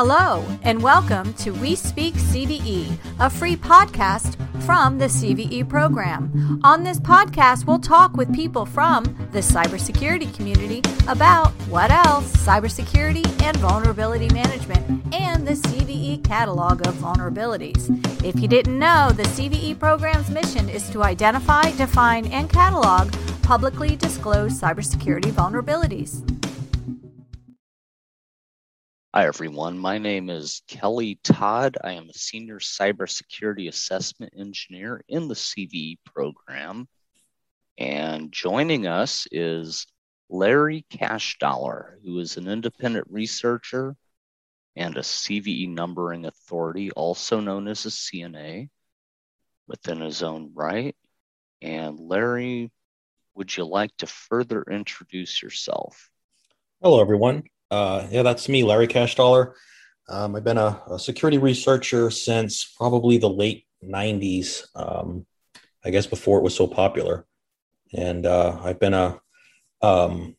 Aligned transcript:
Hello, 0.00 0.46
and 0.62 0.80
welcome 0.80 1.34
to 1.34 1.50
We 1.50 1.74
Speak 1.74 2.14
CVE, 2.14 2.96
a 3.18 3.28
free 3.28 3.56
podcast 3.56 4.36
from 4.62 4.96
the 4.96 5.06
CVE 5.06 5.68
program. 5.68 6.60
On 6.62 6.84
this 6.84 7.00
podcast, 7.00 7.66
we'll 7.66 7.80
talk 7.80 8.16
with 8.16 8.32
people 8.32 8.64
from 8.64 9.02
the 9.32 9.40
cybersecurity 9.40 10.32
community 10.36 10.82
about 11.08 11.50
what 11.66 11.90
else, 11.90 12.32
cybersecurity 12.46 13.26
and 13.42 13.56
vulnerability 13.56 14.28
management, 14.32 15.12
and 15.12 15.44
the 15.44 15.54
CVE 15.54 16.22
catalog 16.22 16.86
of 16.86 16.94
vulnerabilities. 16.94 17.90
If 18.24 18.38
you 18.38 18.46
didn't 18.46 18.78
know, 18.78 19.10
the 19.10 19.24
CVE 19.24 19.80
program's 19.80 20.30
mission 20.30 20.68
is 20.68 20.88
to 20.90 21.02
identify, 21.02 21.72
define, 21.72 22.26
and 22.26 22.48
catalog 22.48 23.12
publicly 23.42 23.96
disclosed 23.96 24.62
cybersecurity 24.62 25.32
vulnerabilities. 25.32 26.37
Hi, 29.18 29.26
everyone. 29.26 29.76
My 29.76 29.98
name 29.98 30.30
is 30.30 30.62
Kelly 30.68 31.18
Todd. 31.24 31.76
I 31.82 31.94
am 31.94 32.08
a 32.08 32.14
senior 32.14 32.60
cybersecurity 32.60 33.66
assessment 33.66 34.32
engineer 34.38 35.02
in 35.08 35.26
the 35.26 35.34
CVE 35.34 35.98
program. 36.04 36.86
And 37.76 38.30
joining 38.30 38.86
us 38.86 39.26
is 39.32 39.88
Larry 40.28 40.86
Cashdollar, 40.92 41.96
who 42.04 42.20
is 42.20 42.36
an 42.36 42.46
independent 42.46 43.08
researcher 43.10 43.96
and 44.76 44.96
a 44.96 45.00
CVE 45.00 45.68
numbering 45.68 46.24
authority, 46.24 46.92
also 46.92 47.40
known 47.40 47.66
as 47.66 47.86
a 47.86 47.88
CNA, 47.88 48.68
within 49.66 50.00
his 50.00 50.22
own 50.22 50.52
right. 50.54 50.94
And 51.60 51.98
Larry, 51.98 52.70
would 53.34 53.56
you 53.56 53.64
like 53.64 53.96
to 53.96 54.06
further 54.06 54.62
introduce 54.70 55.42
yourself? 55.42 56.08
Hello, 56.80 57.00
everyone. 57.00 57.42
Uh, 57.70 58.06
yeah, 58.10 58.22
that's 58.22 58.48
me, 58.48 58.64
Larry 58.64 58.88
Cashdollar. 58.88 59.52
Um, 60.08 60.36
I've 60.36 60.44
been 60.44 60.58
a, 60.58 60.82
a, 60.90 60.98
security 60.98 61.36
researcher 61.36 62.10
since 62.10 62.64
probably 62.64 63.18
the 63.18 63.28
late 63.28 63.66
90s, 63.84 64.64
um, 64.74 65.26
I 65.84 65.90
guess 65.90 66.06
before 66.06 66.38
it 66.38 66.42
was 66.42 66.56
so 66.56 66.66
popular. 66.66 67.26
And 67.92 68.24
uh, 68.24 68.58
I've 68.62 68.80
been 68.80 68.94
a, 68.94 69.20
um, 69.82 70.34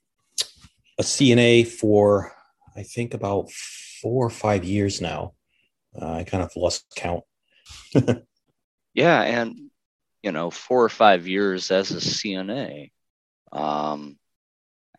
a 0.97 1.03
CNA 1.03 1.67
for, 1.67 2.33
I 2.75 2.81
think, 2.81 3.13
about 3.13 3.51
four 4.01 4.25
or 4.25 4.31
five 4.31 4.63
years 4.63 5.01
now. 5.01 5.33
Uh, 5.99 6.13
I 6.13 6.23
kind 6.23 6.43
of 6.43 6.51
lost 6.55 6.85
count. 6.95 7.23
yeah. 8.93 9.21
And, 9.21 9.69
you 10.23 10.31
know, 10.31 10.49
four 10.49 10.83
or 10.83 10.89
five 10.89 11.27
years 11.27 11.69
as 11.69 11.91
a 11.91 11.95
CNA. 11.95 12.91
Um, 13.51 14.18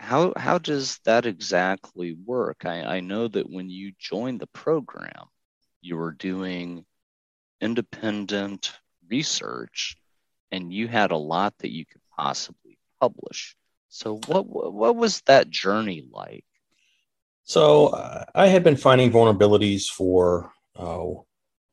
how 0.00 0.32
how 0.34 0.58
does 0.58 0.98
that 1.04 1.26
exactly 1.26 2.16
work? 2.24 2.64
I, 2.64 2.82
I 2.82 3.00
know 3.00 3.28
that 3.28 3.50
when 3.50 3.68
you 3.68 3.92
joined 3.98 4.40
the 4.40 4.46
program, 4.48 5.26
you 5.82 5.96
were 5.96 6.12
doing 6.12 6.86
independent 7.60 8.72
research 9.10 9.96
and 10.50 10.72
you 10.72 10.88
had 10.88 11.10
a 11.10 11.16
lot 11.16 11.54
that 11.58 11.70
you 11.70 11.84
could 11.84 12.00
possibly 12.16 12.78
publish. 12.98 13.54
So 13.88 14.16
what 14.26 14.46
what 14.46 14.96
was 14.96 15.20
that 15.26 15.50
journey 15.50 16.02
like? 16.10 16.44
So 17.44 17.88
uh, 17.88 18.24
I 18.34 18.46
had 18.46 18.64
been 18.64 18.76
finding 18.76 19.10
vulnerabilities 19.10 19.84
for 19.84 20.50
oh, 20.76 21.26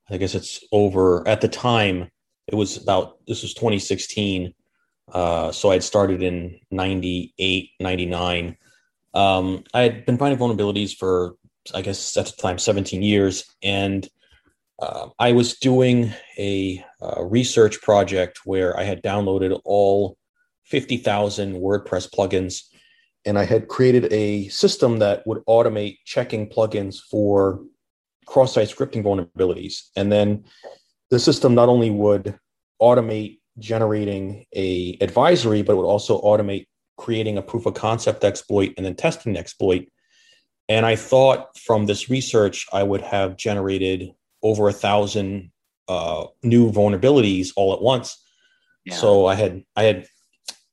I 0.09 0.17
guess 0.17 0.35
it's 0.35 0.65
over 0.73 1.25
at 1.25 1.39
the 1.39 1.47
time. 1.47 2.09
It 2.47 2.55
was 2.55 2.75
about 2.75 3.25
this 3.25 3.41
was 3.41 3.53
2016. 3.53 4.53
Uh, 5.11 5.51
so 5.51 5.71
I'd 5.71 5.83
started 5.83 6.21
in 6.21 6.59
98, 6.71 7.71
99. 7.79 8.57
Um, 9.13 9.63
I 9.73 9.81
had 9.81 10.05
been 10.05 10.17
finding 10.17 10.39
vulnerabilities 10.39 10.95
for, 10.95 11.35
I 11.73 11.81
guess 11.81 12.17
at 12.17 12.25
the 12.27 12.33
time, 12.33 12.57
17 12.57 13.01
years. 13.01 13.45
And 13.63 14.07
uh, 14.79 15.09
I 15.17 15.31
was 15.31 15.57
doing 15.57 16.13
a, 16.37 16.83
a, 17.01 17.25
research 17.25 17.81
project 17.81 18.41
where 18.45 18.77
I 18.77 18.83
had 18.83 19.01
downloaded 19.01 19.59
all 19.65 20.17
50,000 20.65 21.55
WordPress 21.55 22.13
plugins. 22.13 22.63
And 23.25 23.39
I 23.39 23.45
had 23.45 23.67
created 23.67 24.11
a 24.13 24.47
system 24.49 24.99
that 24.99 25.25
would 25.25 25.43
automate 25.45 25.97
checking 26.05 26.47
plugins 26.47 26.99
for 27.09 27.61
cross 28.25 28.53
site 28.53 28.69
scripting 28.69 29.03
vulnerabilities. 29.03 29.89
And 29.95 30.11
then 30.11 30.43
the 31.09 31.19
system 31.19 31.55
not 31.55 31.69
only 31.69 31.89
would 31.89 32.37
automate 32.81 33.39
generating 33.59 34.45
a 34.55 34.97
advisory, 35.01 35.61
but 35.61 35.73
it 35.73 35.75
would 35.77 35.85
also 35.85 36.21
automate 36.21 36.67
creating 36.97 37.37
a 37.37 37.41
proof 37.41 37.65
of 37.65 37.73
concept 37.73 38.23
exploit 38.23 38.73
and 38.77 38.85
then 38.85 38.95
testing 38.95 39.33
the 39.33 39.39
exploit. 39.39 39.87
And 40.69 40.85
I 40.85 40.95
thought 40.95 41.57
from 41.57 41.85
this 41.85 42.09
research, 42.09 42.65
I 42.73 42.83
would 42.83 43.01
have 43.01 43.37
generated 43.37 44.11
over 44.43 44.67
a 44.67 44.73
thousand 44.73 45.51
uh, 45.87 46.25
new 46.43 46.71
vulnerabilities 46.71 47.51
all 47.55 47.73
at 47.73 47.81
once. 47.81 48.21
Yeah. 48.85 48.95
So 48.95 49.25
I 49.25 49.35
had 49.35 49.63
I 49.75 49.83
had 49.83 50.07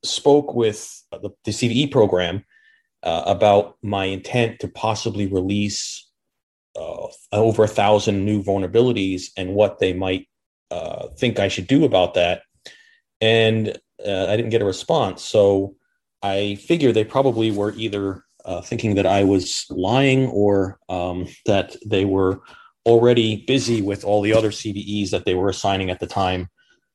spoke 0.04 0.54
with 0.54 1.02
the, 1.10 1.30
the 1.44 1.50
CVE 1.50 1.90
program 1.90 2.44
uh, 3.02 3.22
about 3.26 3.76
my 3.82 4.06
intent 4.06 4.60
to 4.60 4.68
possibly 4.68 5.26
release 5.26 6.10
uh, 6.76 7.06
over 7.32 7.64
a 7.64 7.68
thousand 7.68 8.24
new 8.24 8.42
vulnerabilities 8.42 9.26
and 9.36 9.54
what 9.54 9.78
they 9.78 9.92
might 9.92 10.26
uh, 10.70 11.08
think 11.18 11.38
I 11.38 11.48
should 11.48 11.66
do 11.66 11.84
about 11.84 12.14
that 12.14 12.42
and 13.24 13.68
uh, 14.06 14.26
I 14.26 14.36
didn't 14.36 14.50
get 14.50 14.60
a 14.60 14.66
response. 14.66 15.24
So 15.24 15.76
I 16.22 16.56
figured 16.56 16.94
they 16.94 17.04
probably 17.04 17.50
were 17.50 17.72
either 17.72 18.22
uh, 18.44 18.60
thinking 18.60 18.96
that 18.96 19.06
I 19.06 19.24
was 19.24 19.64
lying 19.70 20.26
or 20.26 20.78
um, 20.90 21.26
that 21.46 21.74
they 21.86 22.04
were 22.04 22.42
already 22.84 23.44
busy 23.46 23.80
with 23.80 24.04
all 24.04 24.20
the 24.20 24.34
other 24.34 24.50
CVEs 24.50 25.08
that 25.10 25.24
they 25.24 25.34
were 25.34 25.48
assigning 25.48 25.88
at 25.88 26.00
the 26.00 26.06
time. 26.06 26.50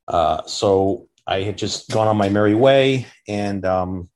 Uh, 0.07 0.43
so 0.45 1.07
I 1.25 1.41
had 1.41 1.57
just 1.57 1.89
gone 1.89 2.07
on 2.07 2.15
my 2.15 2.29
merry 2.29 2.53
way 2.53 3.07
and 3.27 3.65
um, 3.65 4.09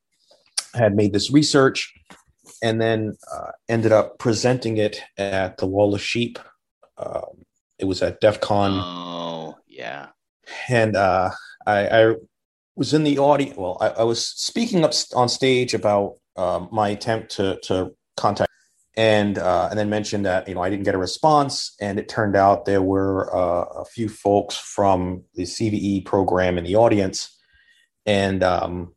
had 0.75 0.95
made 0.95 1.13
this 1.13 1.31
research 1.31 1.91
and 2.62 2.80
then 2.80 3.18
uh, 3.34 3.51
ended 3.68 3.91
up 3.91 4.19
presenting 4.19 4.78
it 4.78 5.01
at 5.18 5.57
the 5.57 5.66
Wall 5.66 5.95
of 5.95 6.01
Sheep. 6.01 6.38
Um, 6.97 7.44
it 7.80 7.85
was 7.85 8.03
at 8.03 8.22
DEF 8.22 8.40
CON. 8.40 8.72
Oh, 8.72 9.57
yeah. 9.68 10.09
And 10.69 10.95
uh, 10.95 11.31
I, 11.66 11.88
I 11.88 12.16
was 12.75 12.94
in 12.94 13.03
the 13.03 13.19
audience. 13.19 13.57
Well, 13.57 13.78
I, 13.79 13.90
I, 13.90 14.03
was 14.03 14.25
speaking 14.25 14.84
up 14.84 14.94
on 15.16 15.29
stage 15.29 15.74
about 15.74 16.16
um, 16.35 16.69
my 16.72 16.90
attempt 16.90 17.31
to 17.34 17.59
to 17.63 17.96
contact, 18.18 18.51
and 18.96 19.38
uh, 19.38 19.68
and 19.69 19.78
then 19.78 19.90
mentioned 19.90 20.25
that 20.25 20.47
you 20.47 20.56
know 20.56 20.62
I 20.62 20.69
didn't 20.69 20.84
get 20.84 20.96
a 20.96 21.00
response, 21.00 21.75
and 21.79 22.00
it 22.00 22.09
turned 22.09 22.35
out 22.35 22.66
there 22.66 22.81
were 22.81 23.34
uh, 23.35 23.81
a 23.81 23.85
few 23.85 24.09
folks 24.09 24.56
from 24.56 25.24
the 25.35 25.44
CVE 25.44 26.06
program 26.06 26.57
in 26.57 26.63
the 26.63 26.75
audience, 26.75 27.38
and 28.06 28.44
um, 28.44 28.94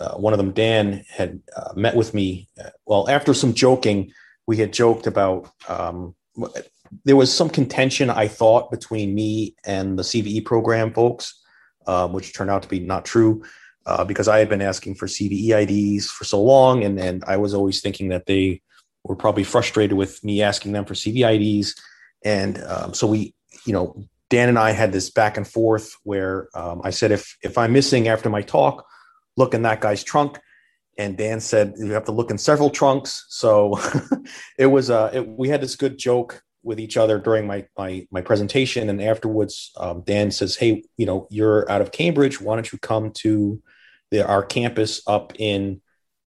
uh, 0.00 0.14
one 0.14 0.32
of 0.32 0.38
them, 0.38 0.52
Dan, 0.52 1.04
had 1.08 1.40
uh, 1.56 1.72
met 1.74 1.96
with 1.96 2.14
me. 2.14 2.48
Well, 2.84 3.08
after 3.08 3.34
some 3.34 3.54
joking, 3.54 4.12
we 4.46 4.56
had 4.56 4.72
joked 4.72 5.06
about. 5.06 5.50
Um, 5.68 6.14
there 7.04 7.16
was 7.16 7.34
some 7.34 7.50
contention, 7.50 8.10
I 8.10 8.28
thought, 8.28 8.70
between 8.70 9.14
me 9.14 9.56
and 9.64 9.98
the 9.98 10.04
CVE 10.04 10.44
program 10.44 10.92
folks 10.92 11.34
um, 11.86 12.12
which 12.12 12.34
turned 12.34 12.50
out 12.50 12.62
to 12.62 12.68
be 12.68 12.80
not 12.80 13.04
true 13.04 13.42
uh, 13.86 14.04
because 14.04 14.28
I 14.28 14.38
had 14.38 14.48
been 14.48 14.62
asking 14.62 14.96
for 14.96 15.06
CVE 15.06 15.50
IDs 15.50 16.10
for 16.10 16.24
so 16.24 16.42
long, 16.42 16.84
and 16.84 16.98
and 16.98 17.24
I 17.26 17.36
was 17.36 17.54
always 17.54 17.80
thinking 17.80 18.08
that 18.08 18.26
they 18.26 18.60
were 19.04 19.16
probably 19.16 19.44
frustrated 19.44 19.96
with 19.96 20.22
me 20.24 20.42
asking 20.42 20.72
them 20.72 20.84
for 20.84 20.94
CVE 20.94 21.60
IDs, 21.60 21.74
and 22.24 22.62
um, 22.64 22.94
so 22.94 23.06
we, 23.06 23.34
you 23.64 23.72
know, 23.72 24.04
Dan 24.28 24.48
and 24.48 24.58
I 24.58 24.72
had 24.72 24.92
this 24.92 25.10
back 25.10 25.36
and 25.36 25.46
forth 25.46 25.94
where 26.02 26.48
um, 26.54 26.80
I 26.84 26.90
said 26.90 27.12
if 27.12 27.36
if 27.42 27.56
I'm 27.56 27.72
missing 27.72 28.08
after 28.08 28.28
my 28.28 28.42
talk, 28.42 28.84
look 29.36 29.54
in 29.54 29.62
that 29.62 29.80
guy's 29.80 30.02
trunk. 30.02 30.38
And 30.98 31.16
Dan 31.18 31.40
said 31.40 31.74
you 31.76 31.92
have 31.92 32.06
to 32.06 32.12
look 32.12 32.30
in 32.30 32.38
several 32.38 32.70
trunks. 32.70 33.26
So 33.28 33.78
it 34.58 34.66
was 34.66 34.90
uh, 34.90 35.10
it, 35.12 35.28
we 35.28 35.48
had 35.48 35.60
this 35.60 35.76
good 35.76 35.98
joke 35.98 36.42
with 36.66 36.80
each 36.80 36.96
other 36.96 37.18
during 37.18 37.46
my 37.46 37.64
my 37.78 38.06
my 38.10 38.20
presentation, 38.20 38.90
and 38.90 39.00
afterwards, 39.00 39.70
um, 39.76 40.02
Dan 40.04 40.30
says, 40.32 40.56
"Hey, 40.56 40.82
you 40.96 41.06
know, 41.06 41.28
you're 41.30 41.70
out 41.70 41.80
of 41.80 41.92
Cambridge. 41.92 42.40
Why 42.40 42.56
don't 42.56 42.70
you 42.70 42.78
come 42.78 43.12
to 43.22 43.62
the, 44.10 44.26
our 44.26 44.44
campus 44.44 45.00
up 45.06 45.32
in 45.38 45.80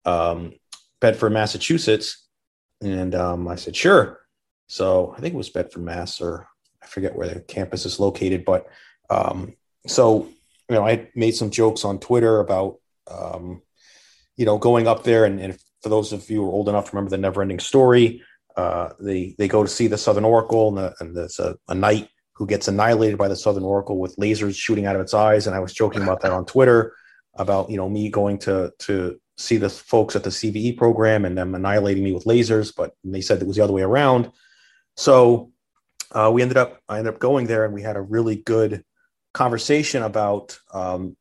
um, 0.06 0.54
Bedford, 1.02 1.32
Massachusetts?" 1.32 2.26
And 2.82 3.14
um, 3.14 3.48
I 3.50 3.56
said, 3.56 3.76
"Sure." 3.76 4.22
So 4.68 5.14
I 5.16 5.20
think 5.20 5.34
it 5.34 5.38
was 5.38 5.50
Bedford, 5.50 5.84
Mass, 5.84 6.22
or 6.22 6.48
I 6.82 6.88
forget 6.88 7.16
where 7.16 7.28
the 7.28 7.42
campus 7.42 7.86
is 7.86 8.00
located, 8.00 8.46
but 8.46 8.68
um, 9.10 9.56
so 9.88 10.30
you 10.70 10.76
know, 10.76 10.88
I 10.88 11.10
made 11.16 11.36
some 11.36 11.50
jokes 11.50 11.84
on 11.84 12.00
Twitter 12.00 12.40
about 12.40 12.80
um, 13.12 13.62
you 14.38 14.46
know 14.46 14.58
going 14.58 14.88
up 14.88 15.04
there, 15.04 15.26
and, 15.26 15.40
and 15.42 15.60
for 15.84 15.90
those 15.90 16.14
of 16.14 16.30
you 16.30 16.42
who 16.44 16.50
are 16.50 16.54
old 16.54 16.70
enough 16.70 16.86
to 16.86 16.92
remember 16.96 17.10
the 17.10 17.18
never-ending 17.18 17.60
story 17.60 18.22
uh, 18.60 18.94
they 19.00 19.36
they 19.38 19.48
go 19.48 19.64
to 19.64 19.70
see 19.70 19.88
the 19.88 19.98
Southern 19.98 20.26
Oracle, 20.26 20.70
and, 20.70 20.78
the, 20.78 20.96
and 21.00 21.16
there's 21.16 21.40
a, 21.40 21.56
a, 21.70 21.76
knight 21.76 22.10
who 22.34 22.46
gets 22.46 22.68
annihilated 22.68 23.18
by 23.18 23.28
the 23.28 23.36
Southern 23.36 23.64
Oracle 23.64 23.98
with 24.00 24.16
lasers 24.18 24.56
shooting 24.56 24.86
out 24.86 24.96
of 24.96 25.02
its 25.02 25.14
eyes. 25.14 25.48
And 25.48 25.56
I 25.56 25.60
was 25.60 25.74
joking 25.74 26.02
about 26.02 26.22
that 26.22 26.32
on 26.32 26.46
Twitter 26.46 26.94
about 27.36 27.70
you 27.70 27.78
know 27.78 27.88
me 27.88 28.10
going 28.10 28.38
to 28.40 28.74
to 28.80 29.20
see 29.38 29.56
the 29.56 29.70
folks 29.70 30.16
at 30.16 30.24
the 30.24 30.30
CVE 30.30 30.78
program 30.78 31.24
and 31.24 31.38
them 31.38 31.56
annihilating 31.56 32.04
me 32.04 32.12
with 32.12 32.26
lasers, 32.26 32.76
but 32.76 32.94
they 33.06 33.22
said 33.22 33.42
it 33.42 33.48
was 33.48 33.56
the 33.56 33.64
other 33.64 33.74
way 33.74 33.82
around. 33.82 34.30
So 34.98 35.52
uh, 36.12 36.30
we 36.34 36.42
ended 36.42 36.58
up, 36.58 36.82
I 36.90 36.98
ended 36.98 37.14
up 37.14 37.20
going 37.22 37.48
there 37.48 37.64
and 37.64 37.74
we 37.74 37.82
had 37.82 37.96
a 37.96 38.02
really 38.02 38.36
good 38.36 38.84
conversation 39.34 40.04
about 40.04 40.60
um, 40.74 41.16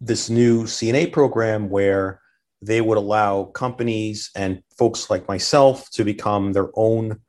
this 0.00 0.28
new 0.28 0.64
CNA 0.64 1.12
program 1.12 1.70
where 1.70 2.19
they 2.62 2.80
would 2.80 2.98
allow 2.98 3.44
companies 3.44 4.30
and 4.36 4.62
folks 4.76 5.08
like 5.10 5.26
myself 5.28 5.88
to 5.90 6.04
become 6.04 6.52
their 6.52 6.68
own 6.74 7.20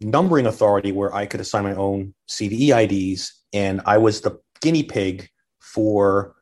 numbering 0.00 0.46
authority 0.46 0.92
where 0.92 1.14
I 1.14 1.26
could 1.26 1.40
assign 1.40 1.64
my 1.64 1.74
own 1.74 2.14
CVE 2.28 2.70
IDs. 2.84 3.42
And 3.52 3.80
I 3.86 3.98
was 3.98 4.20
the 4.20 4.38
guinea 4.60 4.82
pig 4.82 5.28
for 5.60 6.36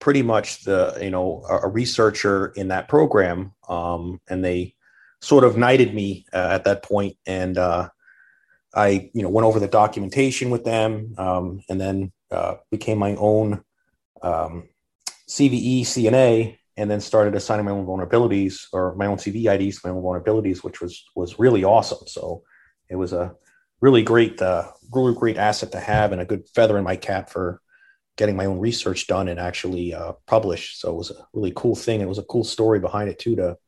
pretty 0.00 0.22
much 0.22 0.64
the, 0.64 0.96
you 1.02 1.10
know, 1.10 1.44
a, 1.48 1.68
researcher 1.68 2.52
in 2.56 2.68
that 2.68 2.88
program. 2.88 3.52
Um, 3.68 4.20
and 4.28 4.44
they 4.44 4.74
sort 5.20 5.44
of 5.44 5.56
knighted 5.56 5.94
me 5.94 6.26
uh, 6.32 6.48
at 6.52 6.64
that 6.64 6.82
point. 6.82 7.16
And 7.26 7.58
uh, 7.58 7.88
I, 8.74 9.10
you 9.12 9.22
know, 9.22 9.28
went 9.28 9.46
over 9.46 9.58
the 9.58 9.68
documentation 9.68 10.50
with 10.50 10.64
them 10.64 11.14
um, 11.18 11.60
and 11.68 11.80
then 11.80 12.12
uh, 12.30 12.56
became 12.70 12.98
my 12.98 13.14
own 13.16 13.62
um, 14.22 14.68
CVE 15.28 15.82
CNA 15.82 16.58
and 16.78 16.88
then 16.88 17.00
started 17.00 17.34
assigning 17.34 17.64
my 17.64 17.72
own 17.72 17.84
vulnerabilities 17.84 18.68
or 18.72 18.94
my 18.94 19.06
own 19.06 19.18
CV 19.18 19.52
IDs, 19.52 19.82
my 19.82 19.90
own 19.90 20.00
vulnerabilities, 20.00 20.62
which 20.62 20.80
was 20.80 21.04
was 21.16 21.38
really 21.38 21.64
awesome. 21.64 22.06
So 22.06 22.44
it 22.88 22.94
was 22.94 23.12
a 23.12 23.34
really 23.80 24.02
great, 24.02 24.40
uh, 24.40 24.70
really 24.94 25.14
great 25.14 25.36
asset 25.36 25.72
to 25.72 25.80
have 25.80 26.12
and 26.12 26.20
a 26.20 26.24
good 26.24 26.48
feather 26.54 26.78
in 26.78 26.84
my 26.84 26.94
cap 26.94 27.30
for 27.30 27.60
getting 28.16 28.36
my 28.36 28.46
own 28.46 28.60
research 28.60 29.08
done 29.08 29.26
and 29.28 29.40
actually 29.40 29.92
uh, 29.92 30.12
published. 30.26 30.80
So 30.80 30.90
it 30.92 30.96
was 30.96 31.10
a 31.10 31.26
really 31.32 31.52
cool 31.54 31.74
thing. 31.74 32.00
It 32.00 32.08
was 32.08 32.18
a 32.18 32.24
cool 32.24 32.44
story 32.44 32.78
behind 32.78 33.10
it 33.10 33.18
too 33.18 33.34
to 33.36 33.58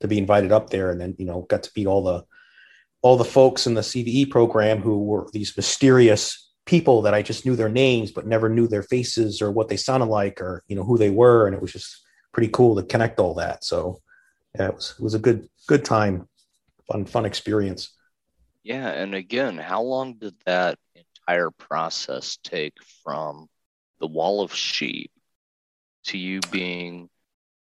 to 0.00 0.06
be 0.06 0.18
invited 0.18 0.52
up 0.52 0.70
there 0.70 0.90
and 0.90 1.00
then 1.00 1.16
you 1.18 1.24
know 1.24 1.46
got 1.48 1.62
to 1.64 1.70
meet 1.74 1.86
all 1.86 2.04
the 2.04 2.24
all 3.00 3.16
the 3.16 3.24
folks 3.24 3.66
in 3.66 3.74
the 3.74 3.80
CVE 3.80 4.30
program 4.30 4.80
who 4.80 5.04
were 5.04 5.28
these 5.32 5.56
mysterious 5.56 6.52
people 6.66 7.02
that 7.02 7.14
I 7.14 7.22
just 7.22 7.46
knew 7.46 7.56
their 7.56 7.68
names 7.68 8.12
but 8.12 8.26
never 8.26 8.48
knew 8.48 8.68
their 8.68 8.82
faces 8.82 9.40
or 9.40 9.50
what 9.50 9.68
they 9.68 9.76
sounded 9.76 10.06
like 10.06 10.40
or 10.40 10.62
you 10.68 10.76
know 10.76 10.84
who 10.84 10.98
they 10.98 11.10
were 11.10 11.46
and 11.46 11.56
it 11.56 11.62
was 11.62 11.72
just 11.72 12.04
pretty 12.32 12.50
cool 12.52 12.76
to 12.76 12.82
connect 12.82 13.18
all 13.18 13.34
that. 13.34 13.64
So 13.64 14.00
yeah, 14.58 14.68
it 14.68 14.74
was 14.74 14.94
it 14.98 15.02
was 15.02 15.14
a 15.14 15.18
good 15.18 15.48
good 15.66 15.84
time, 15.84 16.28
fun 16.90 17.04
fun 17.04 17.24
experience. 17.24 17.94
Yeah, 18.62 18.88
and 18.88 19.14
again, 19.14 19.56
how 19.56 19.82
long 19.82 20.14
did 20.14 20.34
that 20.44 20.78
entire 20.94 21.50
process 21.50 22.38
take 22.42 22.74
from 23.02 23.48
the 24.00 24.06
wall 24.06 24.42
of 24.42 24.54
sheep 24.54 25.10
to 26.04 26.18
you 26.18 26.40
being 26.50 27.08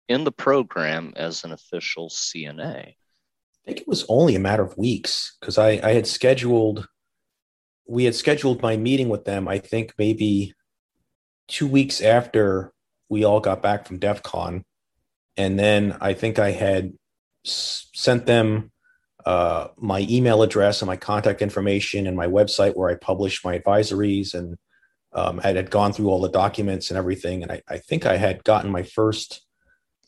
in 0.08 0.24
the 0.24 0.32
program 0.32 1.12
as 1.16 1.44
an 1.44 1.52
official 1.52 2.08
CNA? 2.08 2.88
I 2.88 2.94
think 3.64 3.80
it 3.80 3.88
was 3.88 4.04
only 4.08 4.36
a 4.36 4.40
matter 4.40 4.62
of 4.62 4.78
weeks 4.78 5.36
because 5.40 5.58
I, 5.58 5.80
I 5.82 5.92
had 5.92 6.06
scheduled, 6.06 6.88
we 7.86 8.04
had 8.04 8.14
scheduled 8.14 8.62
my 8.62 8.76
meeting 8.76 9.08
with 9.08 9.24
them, 9.24 9.48
I 9.48 9.58
think 9.58 9.94
maybe 9.98 10.54
two 11.48 11.66
weeks 11.66 12.00
after 12.00 12.72
we 13.08 13.24
all 13.24 13.40
got 13.40 13.62
back 13.62 13.86
from 13.86 13.98
DEF 13.98 14.22
CON. 14.22 14.64
And 15.36 15.58
then 15.58 15.96
I 16.00 16.14
think 16.14 16.38
I 16.38 16.50
had 16.50 16.92
s- 17.44 17.88
sent 17.94 18.26
them 18.26 18.72
uh, 19.24 19.68
my 19.76 20.06
email 20.08 20.42
address 20.42 20.80
and 20.80 20.86
my 20.86 20.96
contact 20.96 21.42
information 21.42 22.06
and 22.06 22.16
my 22.16 22.26
website 22.26 22.76
where 22.76 22.90
I 22.90 22.94
publish 22.94 23.44
my 23.44 23.58
advisories 23.58 24.34
and 24.34 24.56
um, 25.12 25.40
I 25.42 25.52
had 25.52 25.70
gone 25.70 25.92
through 25.92 26.10
all 26.10 26.20
the 26.20 26.28
documents 26.28 26.90
and 26.90 26.98
everything. 26.98 27.42
And 27.42 27.50
I, 27.50 27.62
I 27.68 27.78
think 27.78 28.06
I 28.06 28.16
had 28.16 28.44
gotten 28.44 28.70
my 28.70 28.82
first 28.82 29.46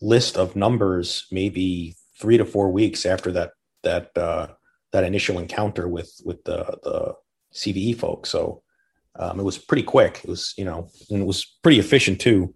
list 0.01 0.37
of 0.37 0.55
numbers 0.55 1.27
maybe 1.33 1.97
three 2.19 2.37
to 2.37 2.45
four 2.45 2.71
weeks 2.71 3.05
after 3.07 3.33
that 3.33 3.53
that 3.83 4.17
uh, 4.17 4.49
that 4.93 5.05
initial 5.05 5.39
encounter 5.39 5.89
with 5.89 6.21
with 6.25 6.43
the 6.45 6.79
the 6.83 7.15
CVE 7.55 7.97
folks. 7.97 8.31
So 8.31 8.63
um, 9.19 9.41
it 9.41 9.45
was 9.45 9.59
pretty 9.59 9.83
quick. 9.83 10.21
It 10.23 10.29
was 10.29 10.55
you 10.57 10.65
know 10.65 10.91
and 11.11 11.23
it 11.23 11.27
was 11.27 11.45
pretty 11.63 11.79
efficient 11.79 12.21
too. 12.21 12.55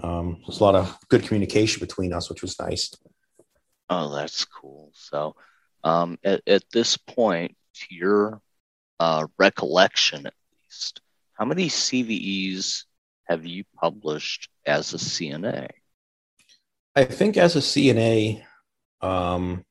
Um, 0.00 0.34
there 0.34 0.44
was 0.46 0.60
a 0.60 0.64
lot 0.64 0.74
of 0.74 0.96
good 1.08 1.22
communication 1.24 1.80
between 1.80 2.12
us, 2.12 2.30
which 2.30 2.42
was 2.42 2.58
nice. 2.58 2.94
Oh, 3.90 4.14
that's 4.14 4.44
cool. 4.44 4.90
So 4.94 5.34
um, 5.84 6.18
at, 6.24 6.42
at 6.46 6.64
this 6.72 6.96
point, 6.96 7.56
to 7.74 7.94
your 7.94 8.40
uh, 9.00 9.26
recollection 9.38 10.26
at 10.26 10.34
least, 10.64 11.00
how 11.34 11.44
many 11.44 11.68
CVEs 11.68 12.84
have 13.24 13.44
you 13.44 13.64
published 13.80 14.48
as 14.66 14.94
a 14.94 14.98
CNA? 14.98 15.68
I 16.94 17.04
think 17.04 17.36
as 17.36 17.56
a 17.56 17.60
CNA, 17.60 18.42
um, 19.00 19.64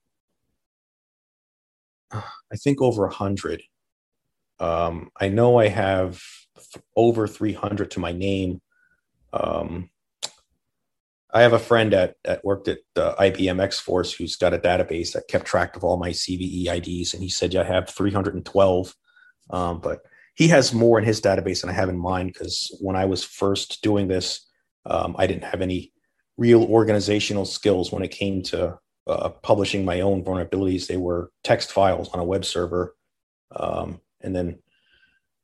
I 2.11 2.57
think 2.57 2.81
over 2.81 3.05
a 3.05 3.13
hundred. 3.13 3.61
Um, 4.59 5.09
I 5.19 5.29
know 5.29 5.59
I 5.59 5.67
have 5.67 6.21
over 6.95 7.27
300 7.27 7.91
to 7.91 7.99
my 7.99 8.11
name. 8.11 8.61
Um, 9.33 9.90
I 11.33 11.41
have 11.41 11.53
a 11.53 11.59
friend 11.59 11.93
that, 11.93 12.15
that 12.23 12.43
worked 12.43 12.67
at 12.67 12.79
uh, 12.95 13.15
IBM 13.15 13.61
X 13.61 13.79
Force 13.79 14.11
who's 14.11 14.35
got 14.35 14.53
a 14.53 14.59
database 14.59 15.13
that 15.13 15.29
kept 15.29 15.45
track 15.45 15.75
of 15.75 15.83
all 15.83 15.97
my 15.97 16.09
CVE 16.09 16.67
IDs, 16.67 17.13
and 17.13 17.23
he 17.23 17.29
said 17.29 17.55
I 17.55 17.63
have 17.63 17.89
312. 17.89 18.95
Um, 19.49 19.79
but 19.79 19.99
he 20.35 20.49
has 20.49 20.73
more 20.73 20.97
in 20.97 21.05
his 21.05 21.21
database 21.21 21.61
than 21.61 21.69
I 21.69 21.73
have 21.73 21.89
in 21.89 21.97
mine 21.97 22.27
because 22.27 22.75
when 22.81 22.95
I 22.95 23.05
was 23.05 23.23
first 23.23 23.81
doing 23.81 24.07
this, 24.07 24.47
um, 24.85 25.15
I 25.17 25.27
didn't 25.27 25.43
have 25.43 25.61
any 25.61 25.93
real 26.37 26.63
organizational 26.63 27.45
skills 27.45 27.91
when 27.91 28.03
it 28.03 28.11
came 28.11 28.41
to 28.43 28.77
uh, 29.07 29.29
publishing 29.29 29.85
my 29.85 30.01
own 30.01 30.23
vulnerabilities. 30.23 30.87
They 30.87 30.97
were 30.97 31.31
text 31.43 31.71
files 31.71 32.09
on 32.09 32.19
a 32.19 32.25
web 32.25 32.45
server, 32.45 32.95
um, 33.55 34.01
and 34.21 34.35
then 34.35 34.59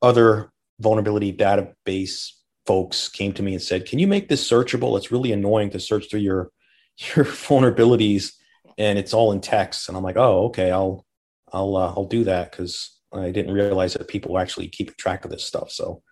other 0.02 0.50
vulnerability 0.80 1.32
database 1.32 2.32
folks 2.68 3.08
came 3.08 3.32
to 3.32 3.42
me 3.42 3.54
and 3.54 3.62
said, 3.62 3.86
"Can 3.86 3.98
you 3.98 4.06
make 4.06 4.28
this 4.28 4.46
searchable? 4.46 4.98
It's 4.98 5.10
really 5.10 5.32
annoying 5.32 5.70
to 5.70 5.80
search 5.80 6.10
through 6.10 6.20
your 6.20 6.50
your 7.16 7.24
vulnerabilities, 7.24 8.34
and 8.76 8.98
it's 8.98 9.14
all 9.14 9.32
in 9.32 9.40
text." 9.40 9.88
And 9.88 9.96
I'm 9.96 10.04
like, 10.04 10.18
"Oh, 10.18 10.46
okay, 10.48 10.70
I'll 10.70 11.06
I'll 11.50 11.76
uh, 11.76 11.94
I'll 11.96 12.04
do 12.04 12.24
that 12.24 12.50
because 12.50 12.94
I 13.10 13.30
didn't 13.30 13.54
realize 13.54 13.94
that 13.94 14.06
people 14.06 14.38
actually 14.38 14.68
keep 14.68 14.96
track 14.98 15.24
of 15.24 15.30
this 15.30 15.44
stuff." 15.44 15.70
So, 15.70 16.02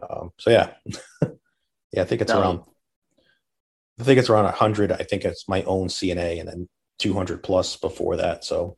um, 0.00 0.30
so 0.38 0.50
yeah, 0.50 0.70
yeah, 1.92 2.02
I 2.02 2.04
think 2.04 2.22
it's 2.22 2.32
no. 2.32 2.40
around. 2.40 2.60
I 4.00 4.04
think 4.04 4.20
it's 4.20 4.30
around 4.30 4.44
100. 4.44 4.92
I 4.92 5.02
think 5.02 5.24
it's 5.24 5.48
my 5.48 5.64
own 5.64 5.88
CNA, 5.88 6.38
and 6.38 6.48
then 6.48 6.68
200 7.00 7.42
plus 7.42 7.76
before 7.76 8.16
that. 8.18 8.44
So 8.44 8.77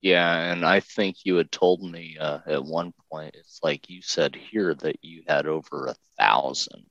yeah, 0.00 0.52
and 0.52 0.64
I 0.64 0.80
think 0.80 1.16
you 1.24 1.36
had 1.36 1.50
told 1.50 1.82
me 1.82 2.16
uh, 2.20 2.38
at 2.46 2.64
one 2.64 2.92
point, 3.10 3.34
it's 3.34 3.60
like 3.62 3.90
you 3.90 4.00
said 4.02 4.36
here 4.36 4.74
that 4.74 4.96
you 5.02 5.22
had 5.26 5.46
over 5.46 5.86
a 5.86 5.96
thousand 6.18 6.86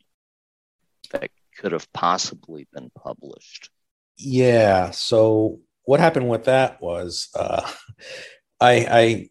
that 1.12 1.32
could 1.58 1.72
have 1.72 1.92
possibly 1.94 2.68
been 2.74 2.90
published. 2.90 3.70
Yeah. 4.18 4.92
So 4.92 5.62
what 5.84 6.00
happened 6.00 6.28
with 6.28 6.46
that 6.46 6.82
was 6.82 7.30
uh, 7.34 7.70
I, 8.60 8.72
I 8.90 9.30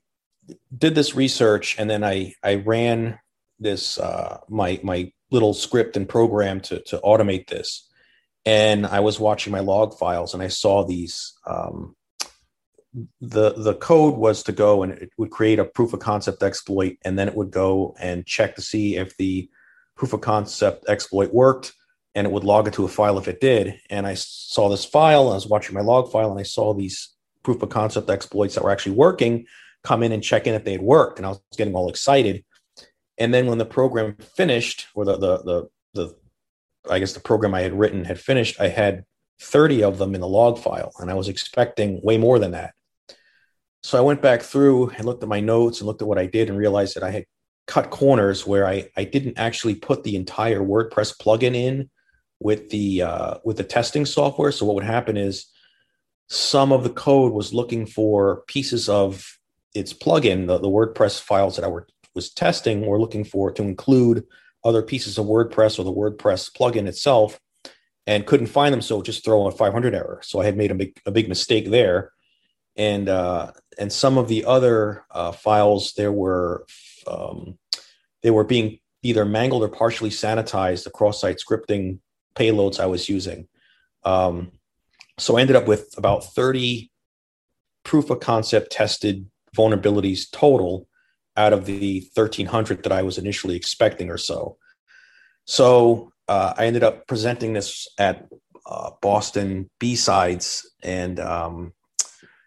did 0.77 0.95
this 0.95 1.15
research 1.15 1.77
and 1.79 1.91
then 1.91 2.05
I 2.05 2.35
I 2.43 2.57
ran 2.57 3.19
this 3.59 3.99
uh, 3.99 4.39
my 4.49 4.81
my 4.83 5.13
little 5.31 5.55
script 5.55 5.97
and 5.97 6.09
program 6.09 6.61
to 6.63 6.81
to 6.85 7.01
automate 7.05 7.49
this, 7.49 7.89
and 8.45 8.87
I 8.87 9.01
was 9.01 9.19
watching 9.19 9.53
my 9.53 9.61
log 9.61 9.99
files 9.99 10.35
and 10.35 10.43
I 10.43 10.49
saw 10.49 10.85
these 10.85 11.35
um, 11.47 11.97
the 13.21 13.53
the 13.53 13.75
code 13.75 14.17
was 14.17 14.43
to 14.43 14.53
go 14.53 14.83
and 14.83 14.93
it 14.93 15.11
would 15.19 15.31
create 15.31 15.59
a 15.59 15.65
proof 15.65 15.93
of 15.93 16.01
concept 16.01 16.43
exploit 16.43 16.97
and 17.05 17.19
then 17.19 17.29
it 17.29 17.35
would 17.35 17.51
go 17.51 17.95
and 18.01 18.27
check 18.27 18.55
to 18.57 18.63
see 18.63 18.97
if 18.97 19.17
the 19.17 19.49
proof 19.97 20.13
of 20.13 20.21
concept 20.21 20.85
exploit 20.89 21.33
worked 21.33 21.75
and 22.15 22.27
it 22.27 22.33
would 22.33 22.45
log 22.45 22.67
it 22.67 22.73
to 22.75 22.85
a 22.85 22.89
file 22.89 23.19
if 23.19 23.29
it 23.29 23.41
did. 23.41 23.79
And 23.91 24.07
i 24.07 24.15
saw 24.15 24.69
this 24.69 24.85
file 24.85 25.31
i 25.31 25.35
was 25.35 25.47
watching 25.47 25.75
my 25.75 25.83
log 25.83 26.11
file 26.11 26.31
and 26.31 26.41
i 26.41 26.45
saw 26.45 26.73
these 26.73 27.15
proof 27.43 27.63
of 27.63 27.69
concept 27.69 28.09
exploits 28.09 28.55
that 28.55 28.65
were 28.65 28.71
actually 28.71 28.97
working 28.97 29.47
come 29.85 30.03
in 30.03 30.13
and 30.13 30.23
check 30.23 30.47
in 30.47 30.55
if 30.55 30.65
they 30.65 30.73
had 30.73 30.83
worked. 30.83 31.19
And 31.19 31.27
i 31.27 31.31
was 31.31 31.41
getting 31.57 31.75
all 31.75 31.91
excited. 31.91 32.45
And 33.19 33.33
then 33.33 33.47
when 33.47 33.59
the 33.59 33.67
program 33.67 34.17
finished 34.17 34.87
or 34.95 35.05
the 35.05 35.19
the 35.19 35.39
the, 35.43 35.69
the 35.95 36.17
i 36.91 36.99
guess 36.99 37.13
the 37.13 37.21
program 37.21 37.55
i 37.55 37.61
had 37.61 37.79
written 37.79 38.05
had 38.05 38.19
finished 38.19 38.59
i 38.59 38.69
had 38.69 39.05
30 39.43 39.85
of 39.85 39.99
them 39.99 40.15
in 40.15 40.23
the 40.23 40.29
log 40.29 40.59
file. 40.59 40.93
And 40.99 41.11
i 41.11 41.15
was 41.15 41.29
expecting 41.29 42.01
way 42.03 42.17
more 42.17 42.39
than 42.39 42.53
that 42.53 42.73
so 43.87 43.97
I 43.97 44.01
went 44.01 44.21
back 44.21 44.43
through 44.43 44.91
and 44.91 45.05
looked 45.05 45.23
at 45.23 45.29
my 45.29 45.39
notes 45.39 45.79
and 45.79 45.87
looked 45.87 46.03
at 46.03 46.09
what 46.09 46.19
I 46.19 46.27
did 46.27 46.49
and 46.49 46.59
realized 46.59 46.97
that 46.97 47.05
I 47.05 47.13
had 47.13 47.25
cut 47.69 47.91
corners 47.91 48.45
where 48.45 48.67
I, 48.67 48.89
I 48.97 49.05
didn't 49.05 49.39
actually 49.39 49.77
put 49.77 50.03
the 50.03 50.17
entire 50.17 50.59
WordPress 50.59 51.17
plugin 51.17 51.55
in 51.55 51.89
with 52.41 52.71
the 52.71 53.03
uh, 53.03 53.35
with 53.45 53.59
the 53.59 53.63
testing 53.63 54.05
software. 54.05 54.51
So 54.51 54.67
what 54.67 54.75
would 54.75 54.83
happen 54.83 55.17
is 55.17 55.47
some 56.29 56.73
of 56.73 56.83
the 56.83 56.91
code 56.91 57.33
was 57.33 57.55
looking 57.55 57.87
for 57.87 58.43
pieces 58.49 58.89
of 58.89 59.25
its 59.73 59.93
plugin, 59.93 60.49
the, 60.49 60.59
the 60.59 60.69
WordPress 60.69 61.21
files 61.21 61.55
that 61.55 61.65
I 61.65 61.69
were 61.69 61.87
was 62.13 62.31
testing 62.31 62.85
were 62.87 62.99
looking 62.99 63.23
for 63.23 63.53
to 63.53 63.63
include 63.63 64.25
other 64.65 64.83
pieces 64.83 65.17
of 65.17 65.27
WordPress 65.27 65.79
or 65.79 65.85
the 65.85 65.93
WordPress 65.93 66.51
plugin 66.53 66.89
itself 66.89 67.39
and 68.09 68.27
couldn't 68.27 68.49
find 68.49 68.73
them. 68.73 68.83
So 68.83 69.01
just 69.01 69.25
throw 69.25 69.47
a 69.47 69.53
500 69.53 69.95
error. 69.95 70.19
So 70.25 70.41
I 70.41 70.45
had 70.45 70.57
made 70.57 70.73
a 70.73 70.75
big, 70.75 71.01
a 71.07 71.13
big 71.13 71.29
mistake 71.29 71.71
there 71.71 72.11
and 72.77 73.09
uh, 73.09 73.53
and 73.79 73.93
some 73.93 74.19
of 74.19 74.29
the 74.29 74.45
other 74.45 75.05
uh, 75.11 75.33
files 75.33 75.95
there 75.97 76.13
were 76.13 76.67
um, 77.07 77.59
they 78.23 78.31
were 78.31 78.45
being 78.45 78.79
either 79.03 79.25
mangled 79.25 79.63
or 79.63 79.69
partially 79.69 80.11
sanitized 80.11 80.85
the 80.85 80.91
cross-site 80.91 81.39
scripting 81.39 81.99
payloads 82.35 82.81
I 82.81 82.87
was 82.87 83.09
using. 83.09 83.47
Um, 84.05 84.53
so 85.19 85.37
I 85.37 85.41
ended 85.41 85.57
up 85.57 85.67
with 85.67 85.95
about 85.97 86.25
30 86.35 86.91
proof 87.85 88.11
of 88.11 88.21
concept 88.21 88.73
tested 88.73 89.31
vulnerabilities 89.57 90.31
total 90.31 90.89
out 91.37 91.53
of 91.53 91.67
the 91.67 92.01
1300 92.15 92.83
that 92.83 92.93
I 92.93 93.03
was 93.03 93.17
initially 93.17 93.57
expecting 93.57 94.11
or 94.11 94.19
so. 94.19 94.57
So 95.45 96.13
uh, 96.29 96.55
I 96.57 96.67
ended 96.67 96.83
up 96.83 97.07
presenting 97.07 97.53
this 97.53 97.89
at 97.99 98.27
uh, 98.67 98.91
Boston 99.01 99.71
B-Sides. 99.79 100.69
And, 100.83 101.21
um, 101.21 101.73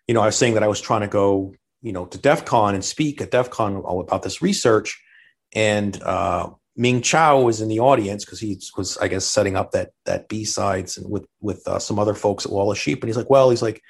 you 0.09 0.15
know, 0.15 0.21
I 0.21 0.25
was 0.25 0.35
saying 0.35 0.55
that 0.55 0.63
I 0.63 0.67
was 0.67 0.81
trying 0.81 1.01
to 1.01 1.07
go, 1.07 1.53
you 1.83 1.91
know, 1.91 2.07
to 2.07 2.17
DEF 2.17 2.43
CON 2.43 2.73
and 2.73 2.83
speak 2.83 3.21
at 3.21 3.29
DEF 3.29 3.51
CON 3.51 3.75
all 3.75 4.01
about 4.01 4.23
this 4.23 4.41
research. 4.41 4.99
And 5.53 6.01
uh, 6.01 6.49
Ming 6.75 7.03
Chow 7.03 7.41
was 7.41 7.61
in 7.61 7.67
the 7.67 7.79
audience 7.79 8.25
because 8.25 8.39
he 8.39 8.59
was, 8.75 8.97
I 8.97 9.07
guess, 9.07 9.23
setting 9.23 9.55
up 9.55 9.69
that 9.73 9.91
that 10.05 10.27
B 10.27 10.45
sides 10.45 10.97
and 10.97 11.07
with 11.11 11.27
with 11.41 11.61
uh, 11.67 11.77
some 11.77 11.99
other 11.99 12.15
folks 12.15 12.43
at 12.43 12.51
Wall 12.51 12.71
of 12.71 12.77
Sheep. 12.79 13.03
And 13.03 13.07
he's 13.07 13.17
like, 13.17 13.29
"Well, 13.29 13.51
he's 13.51 13.61
like, 13.61 13.83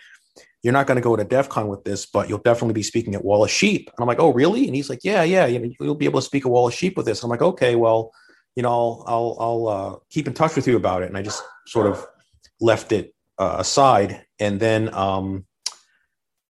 you're 0.61 0.73
not 0.73 0.87
going 0.87 0.97
to 0.97 1.01
go 1.01 1.15
to 1.15 1.23
DEF 1.23 1.47
CON 1.47 1.69
with 1.69 1.85
this, 1.85 2.05
but 2.05 2.27
you'll 2.27 2.39
definitely 2.39 2.73
be 2.73 2.83
speaking 2.83 3.15
at 3.15 3.23
Wall 3.23 3.45
of 3.45 3.49
Sheep." 3.49 3.87
And 3.87 4.03
I'm 4.03 4.07
like, 4.07 4.19
"Oh, 4.19 4.33
really?" 4.33 4.67
And 4.67 4.75
he's 4.75 4.89
like, 4.89 5.05
"Yeah, 5.05 5.23
yeah, 5.23 5.45
you 5.45 5.73
you'll 5.79 5.95
be 5.95 6.03
able 6.03 6.19
to 6.19 6.25
speak 6.25 6.45
at 6.45 6.51
Wall 6.51 6.67
of 6.67 6.73
Sheep 6.73 6.97
with 6.97 7.05
this." 7.05 7.23
And 7.23 7.27
I'm 7.27 7.29
like, 7.29 7.47
"Okay, 7.53 7.77
well, 7.77 8.11
you 8.57 8.63
know, 8.63 8.69
I'll 8.69 9.05
I'll, 9.07 9.37
I'll 9.39 9.67
uh, 9.69 9.95
keep 10.09 10.27
in 10.27 10.33
touch 10.33 10.57
with 10.57 10.67
you 10.67 10.75
about 10.75 11.01
it." 11.01 11.07
And 11.07 11.17
I 11.17 11.21
just 11.21 11.41
sort 11.65 11.87
of 11.87 12.05
left 12.59 12.91
it 12.91 13.15
uh, 13.37 13.55
aside, 13.59 14.25
and 14.37 14.59
then 14.59 14.93
um, 14.93 15.45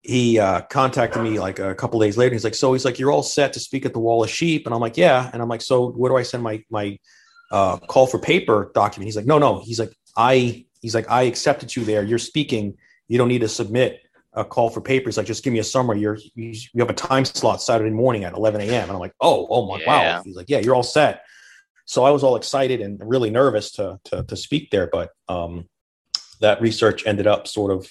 he 0.04 0.38
uh, 0.38 0.62
contacted 0.64 1.24
me 1.24 1.40
like 1.40 1.60
a 1.60 1.74
couple 1.74 2.00
days 2.00 2.18
later. 2.18 2.36
He's 2.36 2.44
like, 2.44 2.56
"So 2.56 2.74
he's 2.74 2.84
like, 2.84 3.00
you're 3.00 3.12
all 3.12 3.24
set 3.24 3.54
to 3.54 3.60
speak 3.60 3.86
at 3.86 3.94
the 3.94 4.00
Wall 4.00 4.22
of 4.22 4.30
Sheep," 4.30 4.66
and 4.66 4.76
I'm 4.76 4.82
like, 4.82 4.98
"Yeah." 4.98 5.30
And 5.32 5.42
I'm 5.42 5.48
like, 5.48 5.62
"So 5.62 5.92
where 5.92 6.10
do 6.12 6.18
I 6.18 6.24
send 6.24 6.44
my 6.44 6.64
my 6.70 7.00
uh, 7.52 7.78
call 7.78 8.06
for 8.06 8.20
paper 8.20 8.70
document?" 8.76 9.08
He's 9.08 9.16
like, 9.16 9.26
"No, 9.26 9.40
no." 9.40 9.60
He's 9.60 9.80
like, 9.80 9.94
"I." 10.18 10.66
He's 10.82 10.94
like, 10.94 11.10
"I 11.10 11.24
accepted 11.24 11.74
you 11.74 11.86
there. 11.86 12.04
You're 12.04 12.20
speaking. 12.20 12.76
You 13.08 13.18
don't 13.18 13.30
need 13.30 13.42
to 13.42 13.48
submit 13.48 14.02
a 14.34 14.44
call 14.44 14.70
for 14.70 14.82
paper." 14.82 15.08
He's 15.08 15.18
like, 15.18 15.26
"Just 15.26 15.42
give 15.42 15.54
me 15.54 15.60
a 15.60 15.64
summary. 15.64 16.02
You're 16.02 16.18
you, 16.36 16.52
you 16.52 16.80
have 16.80 16.90
a 16.90 16.94
time 16.94 17.24
slot 17.24 17.62
Saturday 17.62 17.92
morning 17.92 18.26
at 18.26 18.34
11 18.34 18.60
a.m." 18.60 18.84
And 18.84 18.92
I'm 18.92 19.00
like, 19.00 19.16
"Oh, 19.22 19.48
oh 19.50 19.66
my 19.68 19.80
yeah. 19.80 19.88
wow." 20.18 20.22
He's 20.26 20.36
like, 20.36 20.50
"Yeah, 20.50 20.60
you're 20.60 20.76
all 20.76 20.84
set." 20.84 21.24
So 21.86 22.04
I 22.04 22.12
was 22.12 22.24
all 22.24 22.36
excited 22.36 22.82
and 22.82 23.00
really 23.02 23.30
nervous 23.30 23.72
to 23.74 24.02
to, 24.06 24.24
to 24.24 24.36
speak 24.36 24.70
there, 24.70 24.90
but 24.92 25.12
um, 25.30 25.70
that 26.42 26.62
research 26.62 27.08
ended 27.08 27.26
up 27.26 27.48
sort 27.48 27.72
of. 27.72 27.90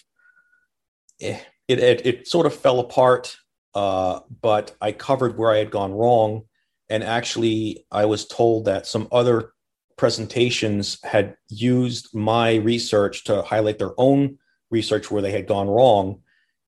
Eh, 1.22 1.38
it, 1.68 1.78
it, 1.78 2.06
it 2.06 2.28
sort 2.28 2.46
of 2.46 2.54
fell 2.54 2.80
apart, 2.80 3.36
uh, 3.74 4.20
but 4.40 4.74
I 4.80 4.92
covered 4.92 5.38
where 5.38 5.52
I 5.52 5.58
had 5.58 5.70
gone 5.70 5.92
wrong. 5.92 6.42
And 6.88 7.02
actually, 7.02 7.86
I 7.90 8.04
was 8.04 8.26
told 8.26 8.66
that 8.66 8.86
some 8.86 9.08
other 9.12 9.52
presentations 9.96 10.98
had 11.04 11.36
used 11.48 12.14
my 12.14 12.56
research 12.56 13.24
to 13.24 13.42
highlight 13.42 13.78
their 13.78 13.92
own 13.98 14.38
research 14.70 15.10
where 15.10 15.22
they 15.22 15.30
had 15.30 15.46
gone 15.46 15.68
wrong 15.68 16.20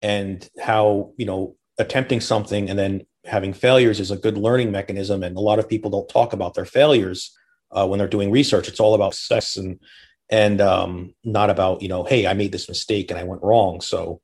and 0.01 0.50
how, 0.60 1.13
you 1.17 1.25
know, 1.25 1.55
attempting 1.77 2.22
something 2.22 2.69
and 2.69 2.77
then 2.77 3.05
having 3.25 3.53
failures 3.53 4.00
is 4.00 4.12
a 4.12 4.17
good 4.17 4.38
learning 4.38 4.72
mechanism. 4.72 5.24
And 5.24 5.38
a 5.38 5.41
lot 5.41 5.60
of 5.60 5.69
people 5.69 5.91
don't 5.91 6.10
talk 6.10 6.34
about 6.34 6.53
their 6.53 6.65
failures 6.65 7.38
uh, 7.72 7.88
when 7.88 8.00
they're 8.00 8.08
doing 8.08 8.31
research. 8.31 8.67
It's 8.67 8.79
all 8.79 8.96
about 8.96 9.13
success 9.13 9.58
and 9.58 9.79
and 10.31 10.62
um, 10.62 11.15
not 11.24 11.50
about 11.50 11.81
you 11.81 11.89
know, 11.89 12.03
hey, 12.03 12.27
I 12.27 12.34
made 12.34 12.51
this 12.51 12.69
mistake 12.69 13.10
and 13.10 13.19
I 13.19 13.24
went 13.24 13.43
wrong. 13.43 13.81
So 13.81 14.22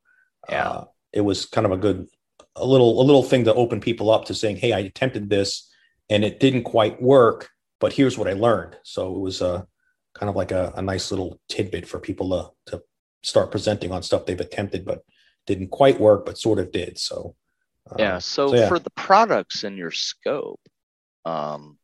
yeah. 0.50 0.70
Uh, 0.70 0.86
it 1.14 1.22
was 1.22 1.46
kind 1.46 1.66
of 1.66 1.72
a 1.72 1.78
good, 1.78 2.08
a 2.56 2.66
little, 2.66 3.02
a 3.02 3.04
little 3.04 3.24
thing 3.24 3.46
to 3.46 3.54
open 3.54 3.80
people 3.80 4.12
up 4.12 4.26
to 4.26 4.34
saying, 4.34 4.58
Hey, 4.58 4.74
I 4.74 4.80
attempted 4.80 5.30
this 5.30 5.72
and 6.10 6.24
it 6.24 6.40
didn't 6.40 6.64
quite 6.64 7.02
work, 7.02 7.50
but 7.80 7.94
here's 7.94 8.18
what 8.18 8.28
I 8.28 8.34
learned. 8.34 8.78
So 8.84 9.16
it 9.16 9.20
was 9.20 9.42
a 9.42 9.48
uh, 9.48 9.64
kind 10.14 10.30
of 10.30 10.36
like 10.36 10.52
a, 10.52 10.74
a 10.76 10.82
nice 10.82 11.12
little 11.12 11.40
tidbit 11.50 11.88
for 11.88 12.00
people 12.00 12.54
to, 12.66 12.72
to 12.72 12.84
start 13.22 13.52
presenting 13.52 13.92
on 13.92 14.02
stuff 14.02 14.26
they've 14.26 14.40
attempted, 14.40 14.86
but 14.86 15.04
didn't 15.46 15.70
quite 15.70 16.00
work, 16.00 16.26
but 16.26 16.38
sort 16.38 16.60
of 16.60 16.72
did. 16.72 16.98
So, 16.98 17.36
uh, 17.90 17.96
yeah. 18.00 18.20
So, 18.20 18.50
so 18.50 18.56
yeah. 18.56 18.68
for 18.70 18.80
the 18.80 18.92
products 18.92 19.64
in 19.64 19.76
your 19.76 19.92
scope, 19.92 20.62
um, 21.26 21.78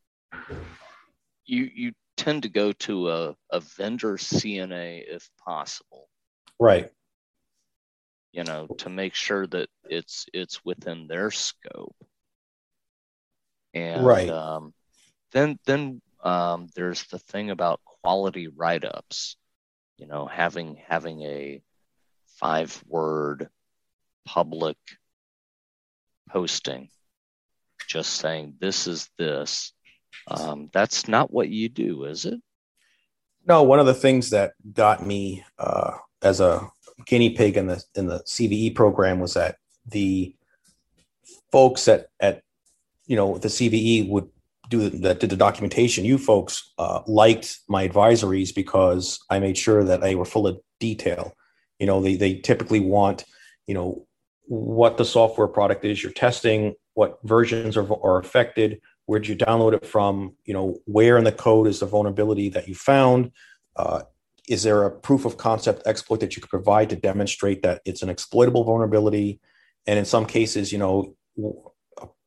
you, 1.46 1.70
you 1.74 1.91
tend 2.15 2.44
to 2.44 2.50
go 2.50 2.72
to 2.72 3.10
a, 3.10 3.36
a 3.50 3.60
vendor 3.60 4.15
CNA 4.18 5.03
if 5.08 5.30
possible. 5.46 6.08
Right 6.60 6.91
you 8.32 8.44
know, 8.44 8.68
to 8.80 8.90
make 8.90 9.14
sure 9.14 9.46
that 9.48 9.70
it's 9.90 10.26
it's 10.34 10.64
within 10.64 11.08
their 11.08 11.32
scope. 11.32 11.96
And 13.74 14.06
right. 14.06 14.30
um, 14.30 14.74
then 15.32 15.60
then 15.66 16.02
um, 16.24 16.68
there's 16.76 17.04
the 17.08 17.20
thing 17.20 17.50
about 17.50 17.82
quality 17.84 18.48
write-ups. 18.48 19.38
You 19.98 20.08
know, 20.08 20.26
having 20.26 20.82
having 20.88 21.22
a 21.22 21.62
five 22.38 22.82
word 22.88 23.50
public 24.26 24.78
posting, 26.30 26.90
just 27.88 28.14
saying 28.14 28.56
this 28.60 28.88
is 28.88 29.10
this. 29.18 29.74
Um, 30.28 30.70
that's 30.72 31.08
not 31.08 31.32
what 31.32 31.50
you 31.50 31.70
do, 31.70 32.06
is 32.06 32.26
it? 32.26 32.40
No, 33.46 33.64
one 33.64 33.80
of 33.80 33.86
the 33.86 33.94
things 33.94 34.30
that 34.32 34.54
got 34.74 35.06
me 35.06 35.44
uh, 35.58 35.98
as 36.22 36.40
a 36.40 36.70
guinea 37.05 37.31
pig 37.31 37.58
in 37.58 37.67
the 37.67 37.84
in 37.96 38.08
the 38.08 38.20
CVE 38.20 38.75
program 38.75 39.20
was 39.20 39.34
that 39.34 39.58
the 39.86 40.36
folks 41.51 41.88
at 41.88 42.08
at 42.20 42.43
you 43.08 43.15
know 43.15 43.38
the 43.38 43.48
CVE 43.48 44.10
would 44.10 44.27
do 44.70 44.89
that 44.89 45.20
did 45.20 45.29
the 45.29 45.36
documentation. 45.36 46.05
You 46.05 46.17
folks 46.17 46.72
uh, 46.77 47.01
liked 47.08 47.60
my 47.67 47.88
advisories 47.88 48.53
because 48.53 49.20
I 49.29 49.39
made 49.39 49.58
sure 49.58 49.84
that 49.84 50.01
they 50.01 50.15
were 50.15 50.25
full 50.25 50.48
of 50.48 50.60
detail. 50.79 51.36
You 51.79 51.88
know, 51.88 52.01
they 52.01 52.15
they 52.15 52.36
typically 52.36 52.79
want 52.79 53.25
you 53.67 53.74
know 53.74 54.08
what 54.46 54.98
the 54.98 55.05
software 55.05 55.48
product 55.48 55.86
is 55.86 56.03
you're 56.03 56.12
testing, 56.12 56.75
what 56.93 57.20
versions 57.24 57.77
are, 57.77 57.88
are 58.03 58.20
affected, 58.20 58.81
where'd 59.05 59.27
you 59.27 59.36
download 59.36 59.74
it 59.74 59.86
from, 59.86 60.36
you 60.46 60.53
know, 60.53 60.77
where 60.86 61.17
in 61.17 61.24
the 61.24 61.31
code 61.31 61.67
is 61.67 61.79
the 61.79 61.86
vulnerability 61.86 62.50
that 62.50 62.67
you 62.67 62.75
found, 62.75 63.31
uh, 63.75 64.01
is 64.51 64.63
there 64.63 64.84
a 64.84 64.91
proof 64.91 65.24
of 65.25 65.38
concept 65.38 65.84
exploit 65.86 66.20
that 66.20 66.36
you 66.36 66.41
could 66.41 66.50
provide 66.50 66.89
to 66.89 66.96
demonstrate 66.96 67.62
that 67.63 67.81
it's 67.86 68.01
an 68.01 68.10
exploitable 68.10 68.63
vulnerability? 68.63 69.39
And 69.88 69.98
in 69.98 70.05
some 70.05 70.25
cases 70.25 70.72
you 70.72 70.77
know 70.77 71.15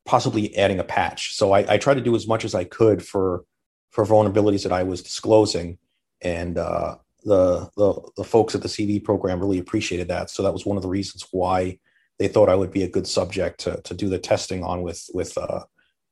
possibly 0.07 0.57
adding 0.57 0.79
a 0.79 0.85
patch. 0.85 1.35
So 1.35 1.53
i, 1.53 1.75
I 1.75 1.79
try 1.79 1.95
to 1.95 2.01
do 2.01 2.15
as 2.17 2.27
much 2.27 2.45
as 2.45 2.55
i 2.55 2.65
could 2.65 3.05
for 3.05 3.45
for 3.91 4.05
vulnerabilities 4.05 4.63
that 4.65 4.73
i 4.73 4.83
was 4.83 5.03
disclosing. 5.03 5.79
And 6.21 6.57
uh, 6.59 6.97
the, 7.25 7.71
the 7.77 8.01
the 8.17 8.25
folks 8.25 8.55
at 8.55 8.63
the 8.63 8.69
cv 8.69 9.05
program 9.05 9.41
really 9.41 9.59
appreciated 9.59 10.09
that. 10.09 10.31
So 10.31 10.43
that 10.43 10.53
was 10.53 10.67
one 10.67 10.77
of 10.77 10.83
the 10.83 10.89
reasons 10.89 11.27
why 11.31 11.79
they 12.19 12.29
thought 12.29 12.49
i 12.49 12.55
would 12.55 12.71
be 12.71 12.83
a 12.83 12.89
good 12.89 13.07
subject 13.07 13.61
to, 13.61 13.81
to 13.83 13.95
do 13.95 14.09
the 14.09 14.19
testing 14.19 14.63
on 14.63 14.83
with 14.83 15.09
with 15.13 15.37
uh, 15.37 15.65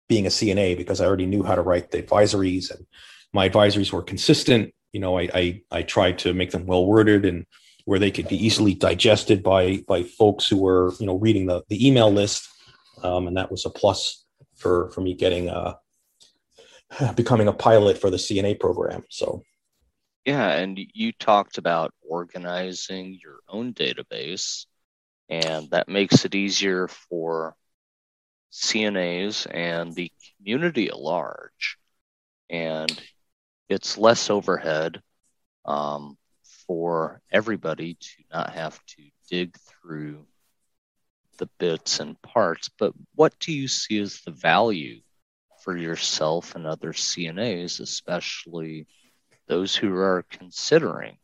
being 0.09 0.27
a 0.27 0.31
cna 0.31 0.77
because 0.77 1.01
i 1.01 1.07
already 1.07 1.27
knew 1.27 1.43
how 1.43 1.55
to 1.55 1.63
write 1.63 1.91
the 1.91 2.03
advisories 2.03 2.71
and 2.71 2.87
my 3.33 3.49
advisories 3.49 3.93
were 3.93 4.03
consistent 4.03 4.75
you 4.93 5.01
know, 5.01 5.19
I, 5.19 5.29
I, 5.35 5.63
I 5.71 5.83
tried 5.83 6.19
to 6.21 6.35
make 6.35 6.51
them 6.51 6.67
well 6.67 6.87
worded 6.87 7.25
and 7.25 7.47
where 7.85 7.99
they 7.99 8.11
could 8.11 8.29
be 8.29 8.45
easily 8.45 8.75
digested 8.75 9.43
by 9.43 9.79
by 9.89 10.03
folks 10.05 10.47
who 10.47 10.59
were 10.59 10.93
you 11.01 11.07
know 11.07 11.17
reading 11.17 11.47
the 11.47 11.63
the 11.69 11.87
email 11.87 12.11
list, 12.11 12.49
um, 13.03 13.27
and 13.27 13.37
that 13.37 13.51
was 13.51 13.67
a 13.67 13.71
plus 13.71 14.25
for 14.57 14.91
for 14.91 15.01
me 15.01 15.15
getting 15.15 15.49
uh, 15.49 15.75
becoming 17.17 17.49
a 17.49 17.53
pilot 17.53 17.99
for 17.99 18.11
the 18.11 18.17
CNA 18.17 18.61
program. 18.61 19.03
So. 19.11 19.43
Yeah, 20.25 20.51
and 20.51 20.79
you 20.95 21.11
talked 21.11 21.59
about 21.59 21.93
organizing 22.09 23.19
your 23.21 23.41
own 23.49 23.75
database, 23.75 24.67
and 25.29 25.69
that 25.71 25.89
makes 25.89 26.25
it 26.25 26.37
easier 26.37 26.87
for 26.87 27.57
CNAs 28.53 29.49
and 29.51 29.93
the 29.93 30.13
community 30.39 30.87
at 30.89 30.99
large. 30.99 31.77
And 32.49 33.03
it's 33.73 33.99
less 33.99 34.31
overhead 34.31 35.01
um, 35.65 36.17
for 36.67 37.21
everybody 37.31 37.95
to 37.95 38.23
not 38.33 38.51
have 38.51 38.79
to 38.87 39.03
dig 39.31 39.57
through 39.59 40.27
the 41.39 41.49
bits 41.59 42.01
and 42.01 42.21
parts. 42.23 42.71
But 42.79 42.93
what 43.15 43.39
do 43.41 43.53
you 43.53 43.69
see 43.69 43.99
as 43.99 44.21
the 44.21 44.31
value 44.31 45.01
for 45.65 45.77
yourself 45.77 46.55
and 46.55 46.67
other 46.67 46.93
CNAs, 46.93 47.81
especially 47.81 48.87
those 49.49 49.75
who 49.75 49.95
are 49.97 50.25
considering? 50.31 51.17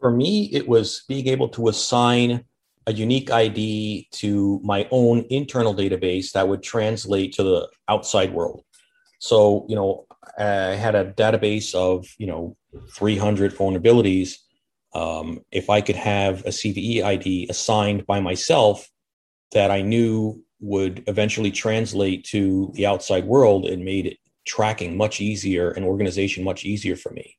For 0.00 0.10
me, 0.10 0.50
it 0.52 0.68
was 0.68 1.04
being 1.08 1.28
able 1.28 1.48
to 1.50 1.68
assign 1.68 2.44
a 2.86 2.92
unique 2.92 3.30
ID 3.30 4.08
to 4.12 4.60
my 4.64 4.88
own 4.90 5.26
internal 5.28 5.74
database 5.74 6.32
that 6.32 6.48
would 6.48 6.62
translate 6.62 7.34
to 7.34 7.42
the 7.42 7.68
outside 7.88 8.32
world. 8.32 8.64
So, 9.18 9.66
you 9.68 9.76
know, 9.76 10.06
I 10.38 10.74
had 10.74 10.94
a 10.94 11.12
database 11.12 11.74
of, 11.74 12.06
you 12.18 12.26
know, 12.26 12.56
300 12.94 13.54
vulnerabilities. 13.54 14.36
um, 14.94 15.40
if 15.52 15.68
I 15.70 15.80
could 15.80 15.96
have 15.96 16.40
a 16.46 16.50
CVE 16.50 17.02
ID 17.02 17.46
assigned 17.50 18.06
by 18.06 18.20
myself 18.20 18.88
that 19.52 19.70
I 19.70 19.82
knew 19.82 20.42
would 20.60 21.04
eventually 21.06 21.50
translate 21.50 22.24
to 22.24 22.72
the 22.74 22.86
outside 22.86 23.24
world, 23.24 23.66
it 23.66 23.78
made 23.78 24.18
tracking 24.46 24.96
much 24.96 25.20
easier 25.20 25.70
and 25.70 25.84
organization 25.84 26.42
much 26.42 26.64
easier 26.64 26.96
for 26.96 27.10
me. 27.12 27.36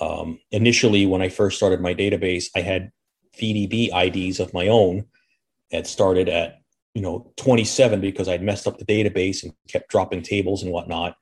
Um, 0.00 0.38
initially, 0.50 1.06
when 1.06 1.22
I 1.22 1.28
first 1.28 1.56
started 1.56 1.80
my 1.80 1.94
database, 1.94 2.46
I 2.56 2.60
had 2.60 2.90
VDB 3.38 3.90
IDs 3.92 4.40
of 4.40 4.54
my 4.54 4.68
own. 4.68 5.04
It 5.70 5.86
started 5.86 6.28
at 6.28 6.60
you 6.94 7.02
know 7.02 7.32
27 7.36 8.00
because 8.00 8.28
I'd 8.28 8.42
messed 8.42 8.66
up 8.66 8.78
the 8.78 8.84
database 8.84 9.42
and 9.42 9.52
kept 9.68 9.90
dropping 9.90 10.22
tables 10.22 10.62
and 10.62 10.72
whatnot, 10.72 11.16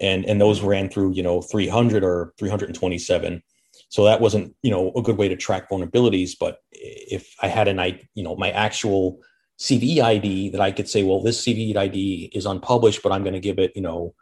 and 0.00 0.24
and 0.24 0.40
those 0.40 0.62
ran 0.62 0.88
through 0.88 1.12
you 1.12 1.22
know 1.22 1.42
300 1.42 2.02
or 2.02 2.32
327. 2.38 3.42
So 3.88 4.04
that 4.04 4.20
wasn't 4.20 4.54
you 4.62 4.70
know 4.70 4.92
a 4.96 5.02
good 5.02 5.16
way 5.16 5.28
to 5.28 5.36
track 5.36 5.68
vulnerabilities. 5.70 6.32
But 6.38 6.58
if 6.72 7.34
I 7.42 7.48
had 7.48 7.68
an 7.68 7.78
I 7.78 8.00
you 8.14 8.22
know 8.22 8.36
my 8.36 8.50
actual 8.50 9.20
CVE 9.58 10.02
ID 10.02 10.50
that 10.50 10.60
I 10.60 10.72
could 10.72 10.88
say, 10.88 11.02
well, 11.02 11.22
this 11.22 11.44
CVE 11.44 11.76
ID 11.76 12.30
is 12.32 12.46
unpublished, 12.46 13.02
but 13.02 13.12
I'm 13.12 13.22
going 13.22 13.34
to 13.34 13.40
give 13.40 13.58
it 13.58 13.72
you 13.74 13.82
know 13.82 14.14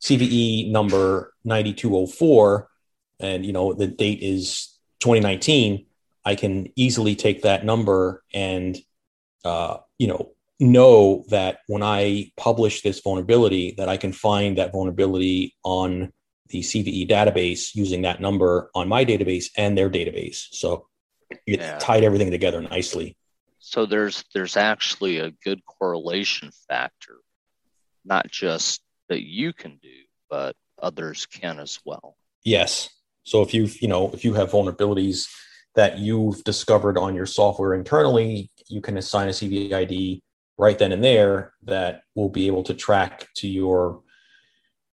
CVE 0.00 0.70
number 0.70 1.34
9204, 1.44 2.68
and 3.20 3.44
you 3.44 3.52
know 3.52 3.72
the 3.72 3.86
date 3.86 4.20
is 4.22 4.78
2019. 5.00 5.86
I 6.24 6.34
can 6.34 6.72
easily 6.74 7.14
take 7.14 7.42
that 7.42 7.64
number 7.64 8.24
and 8.34 8.76
uh, 9.44 9.78
you 9.98 10.08
know 10.08 10.32
know 10.58 11.24
that 11.28 11.58
when 11.66 11.82
I 11.82 12.32
publish 12.36 12.82
this 12.82 13.00
vulnerability, 13.00 13.74
that 13.76 13.88
I 13.88 13.96
can 13.96 14.12
find 14.12 14.58
that 14.58 14.72
vulnerability 14.72 15.54
on 15.64 16.12
the 16.48 16.60
CVE 16.60 17.08
database 17.08 17.74
using 17.74 18.02
that 18.02 18.20
number 18.20 18.70
on 18.74 18.88
my 18.88 19.04
database 19.04 19.46
and 19.56 19.76
their 19.76 19.90
database. 19.90 20.46
So 20.52 20.86
it 21.46 21.60
yeah. 21.60 21.78
tied 21.78 22.04
everything 22.04 22.30
together 22.30 22.62
nicely. 22.62 23.16
So 23.58 23.84
there's 23.84 24.24
there's 24.32 24.56
actually 24.56 25.18
a 25.18 25.32
good 25.42 25.64
correlation 25.64 26.50
factor, 26.68 27.16
not 28.04 28.30
just 28.30 28.80
that 29.08 29.22
you 29.22 29.52
can 29.52 29.78
do, 29.82 30.04
but 30.30 30.54
others 30.80 31.26
can 31.26 31.58
as 31.58 31.80
well. 31.84 32.16
Yes. 32.44 32.90
So 33.24 33.42
if 33.42 33.52
you 33.52 33.68
you 33.80 33.88
know 33.88 34.10
if 34.12 34.24
you 34.24 34.34
have 34.34 34.52
vulnerabilities 34.52 35.26
that 35.74 35.98
you've 35.98 36.42
discovered 36.44 36.96
on 36.96 37.14
your 37.14 37.26
software 37.26 37.74
internally, 37.74 38.50
you 38.68 38.80
can 38.80 38.96
assign 38.96 39.28
a 39.28 39.32
CVE 39.32 39.72
ID 39.72 40.22
right 40.58 40.78
then 40.78 40.92
and 40.92 41.04
there 41.04 41.52
that 41.64 42.02
will 42.14 42.28
be 42.28 42.46
able 42.46 42.62
to 42.64 42.74
track 42.74 43.28
to 43.34 43.48
your, 43.48 44.02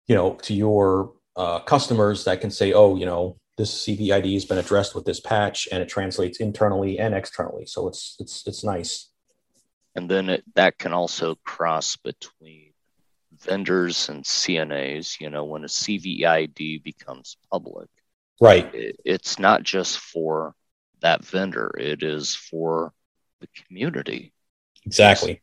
you 0.06 0.14
know, 0.14 0.34
to 0.42 0.54
your 0.54 1.12
uh, 1.36 1.60
customers 1.60 2.24
that 2.24 2.40
can 2.40 2.50
say, 2.50 2.72
oh, 2.72 2.96
you 2.96 3.06
know, 3.06 3.36
this 3.58 3.84
CVE 3.84 4.12
ID 4.12 4.34
has 4.34 4.44
been 4.44 4.58
addressed 4.58 4.94
with 4.94 5.04
this 5.04 5.20
patch, 5.20 5.68
and 5.70 5.82
it 5.82 5.88
translates 5.88 6.40
internally 6.40 6.98
and 6.98 7.14
externally. 7.14 7.66
So 7.66 7.88
it's 7.88 8.16
it's 8.18 8.46
it's 8.46 8.64
nice. 8.64 9.10
And 9.94 10.10
then 10.10 10.30
it, 10.30 10.44
that 10.54 10.78
can 10.78 10.92
also 10.92 11.36
cross 11.44 11.96
between 11.96 12.72
vendors 13.38 14.08
and 14.08 14.24
CNAs. 14.24 15.20
You 15.20 15.30
know, 15.30 15.44
when 15.44 15.64
a 15.64 15.68
CVE 15.68 16.24
ID 16.24 16.78
becomes 16.78 17.36
public, 17.50 17.88
right? 18.40 18.74
It, 18.74 18.96
it's 19.04 19.38
not 19.38 19.62
just 19.62 19.98
for 19.98 20.54
that 21.00 21.24
vendor; 21.24 21.70
it 21.78 22.02
is 22.02 22.34
for 22.34 22.92
the 23.40 23.48
community. 23.66 24.32
Exactly. 24.86 25.42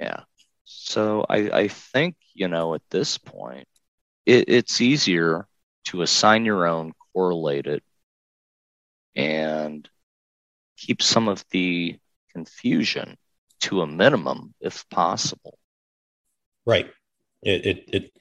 Yeah. 0.00 0.20
So 0.64 1.26
I, 1.28 1.36
I 1.50 1.68
think, 1.68 2.16
you 2.32 2.48
know, 2.48 2.74
at 2.74 2.82
this 2.90 3.18
point, 3.18 3.68
it, 4.24 4.48
it's 4.48 4.80
easier 4.80 5.46
to 5.84 6.02
assign 6.02 6.44
your 6.44 6.66
own, 6.66 6.92
correlate 7.12 7.66
it, 7.66 7.82
and 9.14 9.88
keep 10.76 11.02
some 11.02 11.28
of 11.28 11.44
the 11.50 11.98
confusion 12.32 13.16
to 13.60 13.82
a 13.82 13.86
minimum 13.86 14.54
if 14.60 14.88
possible. 14.88 15.58
Right. 16.64 16.90
It, 17.42 17.66
it, 17.66 17.84
it, 17.92 18.12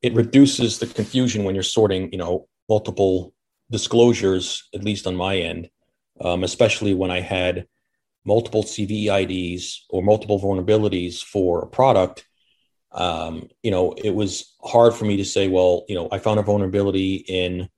it 0.00 0.14
reduces 0.14 0.78
the 0.78 0.86
confusion 0.86 1.44
when 1.44 1.54
you're 1.54 1.64
sorting, 1.64 2.10
you 2.12 2.18
know, 2.18 2.48
multiple 2.68 3.34
disclosures, 3.70 4.68
at 4.74 4.84
least 4.84 5.06
on 5.06 5.16
my 5.16 5.36
end, 5.36 5.68
um, 6.20 6.44
especially 6.44 6.94
when 6.94 7.10
I 7.10 7.20
had 7.20 7.66
multiple 8.28 8.62
CVE 8.62 9.06
IDs 9.22 9.86
or 9.88 10.02
multiple 10.02 10.38
vulnerabilities 10.38 11.24
for 11.24 11.62
a 11.62 11.66
product, 11.66 12.26
um, 12.92 13.48
you 13.62 13.70
know, 13.70 13.92
it 13.92 14.14
was 14.14 14.54
hard 14.62 14.94
for 14.94 15.06
me 15.06 15.16
to 15.16 15.24
say, 15.24 15.48
well, 15.48 15.84
you 15.88 15.94
know, 15.94 16.08
I 16.12 16.18
found 16.18 16.38
a 16.38 16.42
vulnerability 16.42 17.14
in 17.26 17.68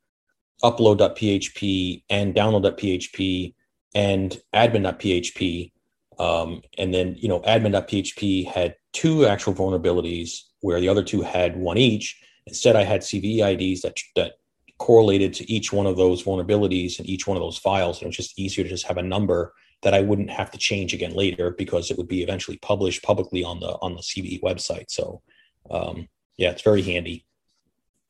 upload.php 0.63 2.03
and 2.11 2.35
download.php 2.35 3.55
and 3.95 4.41
admin.php. 4.53 5.73
Um, 6.19 6.63
and 6.77 6.93
then, 6.93 7.15
you 7.17 7.29
know, 7.29 7.41
admin.php 7.41 8.47
had 8.47 8.75
two 8.93 9.27
actual 9.27 9.55
vulnerabilities 9.55 10.43
where 10.61 10.81
the 10.81 10.89
other 10.89 11.03
two 11.03 11.23
had 11.23 11.57
one 11.57 11.79
each. 11.79 12.21
Instead, 12.47 12.77
I 12.77 12.83
had 12.83 13.03
CVE 13.03 13.39
IDs 13.53 13.83
that, 13.83 13.97
that 14.17 14.33
correlated 14.79 15.33
to 15.35 15.51
each 15.51 15.73
one 15.73 15.87
of 15.87 15.97
those 15.97 16.25
vulnerabilities 16.25 16.99
and 16.99 17.09
each 17.09 17.27
one 17.27 17.37
of 17.37 17.43
those 17.43 17.59
files. 17.59 17.99
And 17.99 18.05
it 18.05 18.09
was 18.09 18.17
just 18.17 18.39
easier 18.39 18.65
to 18.65 18.71
just 18.71 18.87
have 18.87 18.99
a 18.99 19.03
number 19.03 19.55
that 19.83 19.95
I 19.95 20.03
wouldn't 20.03 20.31
have 20.31 20.51
to 20.51 20.59
change 20.59 20.93
again 20.93 21.14
later 21.14 21.51
because 21.51 21.90
it 21.90 21.97
would 21.97 22.09
be 22.09 22.23
eventually 22.23 22.59
published 22.59 23.03
publicly 23.03 23.45
on 23.45 23.61
the 23.61 23.79
on 23.81 23.95
the 23.95 24.03
CVE 24.03 24.40
website. 24.43 24.90
So 24.90 25.23
um, 25.71 26.09
yeah, 26.37 26.51
it's 26.51 26.62
very 26.62 26.83
handy. 26.83 27.27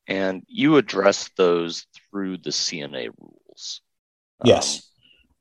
And 0.07 0.43
you 0.49 0.77
address 0.77 1.31
those 1.37 1.87
through 1.95 2.39
the 2.39 2.51
CNA 2.51 3.11
rules. 3.19 3.83
Yes. 4.45 4.77
Um, 4.77 4.83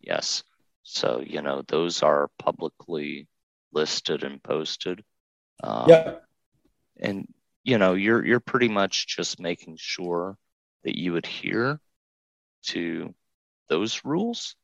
yes. 0.02 0.44
So 0.84 1.24
you 1.26 1.42
know 1.42 1.64
those 1.68 2.04
are 2.04 2.30
publicly 2.38 3.28
listed 3.72 4.24
and 4.24 4.42
posted. 4.42 5.04
Um, 5.64 5.90
yeah. 5.90 6.16
And 7.00 7.28
you 7.64 7.78
know 7.78 7.94
you're 7.94 8.24
you're 8.26 8.40
pretty 8.40 8.70
much 8.70 9.08
just 9.08 9.40
making 9.40 9.78
sure 9.80 10.38
that 10.84 10.98
you 10.98 11.16
adhere 11.16 11.80
to 12.64 13.14
those 13.68 14.02
rules 14.04 14.56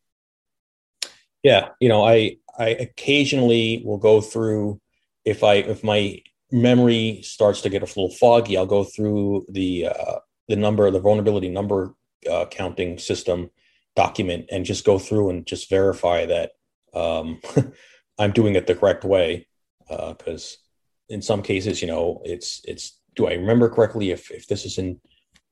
yeah 1.45 1.69
you 1.79 1.87
know 1.87 2.03
i 2.03 2.35
i 2.57 2.69
occasionally 2.69 3.83
will 3.85 3.99
go 3.99 4.19
through 4.19 4.81
if 5.25 5.43
i 5.43 5.55
if 5.55 5.83
my 5.83 6.19
memory 6.51 7.19
starts 7.21 7.61
to 7.61 7.69
get 7.69 7.83
a 7.83 7.85
little 7.85 8.09
foggy 8.09 8.57
i'll 8.57 8.65
go 8.65 8.83
through 8.83 9.45
the 9.49 9.87
uh, 9.87 10.17
the 10.47 10.55
number 10.55 10.89
the 10.89 10.99
vulnerability 10.99 11.49
number 11.49 11.93
uh, 12.31 12.45
counting 12.49 12.97
system 12.97 13.49
document 13.95 14.45
and 14.51 14.65
just 14.65 14.83
go 14.83 14.97
through 14.97 15.29
and 15.29 15.45
just 15.45 15.69
verify 15.69 16.25
that 16.25 16.51
um, 16.95 17.39
i'm 18.19 18.31
doing 18.31 18.55
it 18.55 18.65
the 18.65 18.75
correct 18.75 19.03
way 19.03 19.47
because 19.87 20.57
uh, 20.57 21.13
in 21.13 21.21
some 21.21 21.43
cases 21.43 21.79
you 21.79 21.87
know 21.87 22.21
it's 22.25 22.61
it's 22.65 22.99
do 23.15 23.27
i 23.27 23.33
remember 23.33 23.69
correctly 23.69 24.09
if 24.09 24.31
if 24.31 24.47
this 24.47 24.65
is 24.65 24.79
in 24.79 24.99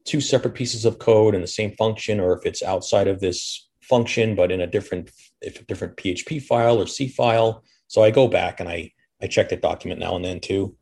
two 0.06 0.19
separate 0.19 0.56
pieces 0.56 0.86
of 0.86 0.97
code 0.97 1.36
in 1.36 1.41
the 1.41 1.56
same 1.60 1.71
function 1.75 2.19
or 2.19 2.36
if 2.36 2.45
it's 2.45 2.63
outside 2.63 3.08
of 3.08 3.19
this 3.19 3.69
function, 3.84 4.36
but 4.36 4.51
in 4.51 4.62
a 4.62 4.67
different 4.67 5.12
if 5.43 5.60
a 5.60 5.65
different 5.65 5.97
PHP 5.97 6.41
file 6.41 6.79
or 6.82 6.88
C 6.88 7.08
file. 7.08 7.63
So 7.88 8.03
I 8.03 8.12
go 8.12 8.27
back 8.27 8.60
and 8.60 8.69
I 8.69 8.91
I 9.21 9.27
check 9.27 9.49
the 9.49 9.58
document 9.58 9.99
now 9.99 10.15
and 10.15 10.25
then 10.25 10.39
too, 10.39 10.75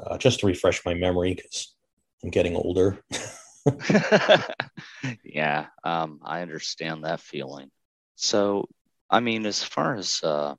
uh, 0.00 0.18
just 0.18 0.40
to 0.40 0.46
refresh 0.46 0.84
my 0.84 0.94
memory 0.94 1.34
because 1.34 1.74
I'm 2.22 2.30
getting 2.30 2.56
older. 2.56 2.98
yeah, 5.24 5.66
um, 5.84 6.20
I 6.22 6.42
understand 6.42 7.04
that 7.04 7.20
feeling. 7.20 7.70
So, 8.16 8.68
I 9.08 9.20
mean, 9.20 9.46
as 9.46 9.62
far 9.62 9.94
as 9.94 10.22
uh, 10.22 10.54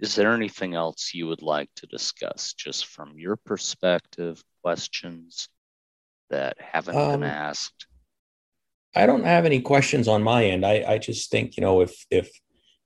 is 0.00 0.14
there 0.14 0.34
anything 0.34 0.74
else 0.74 1.12
you 1.14 1.26
would 1.28 1.42
like 1.42 1.70
to 1.76 1.86
discuss, 1.86 2.54
just 2.54 2.86
from 2.86 3.18
your 3.18 3.36
perspective, 3.36 4.42
questions 4.62 5.48
that 6.28 6.56
haven't 6.60 6.96
um, 6.96 7.20
been 7.20 7.30
asked? 7.30 7.86
I 8.94 9.06
don't 9.06 9.24
have 9.24 9.46
any 9.46 9.60
questions 9.60 10.08
on 10.08 10.22
my 10.22 10.44
end. 10.44 10.66
I, 10.66 10.84
I 10.86 10.98
just 10.98 11.30
think 11.30 11.56
you 11.56 11.62
know 11.62 11.80
if 11.80 12.06
if 12.10 12.30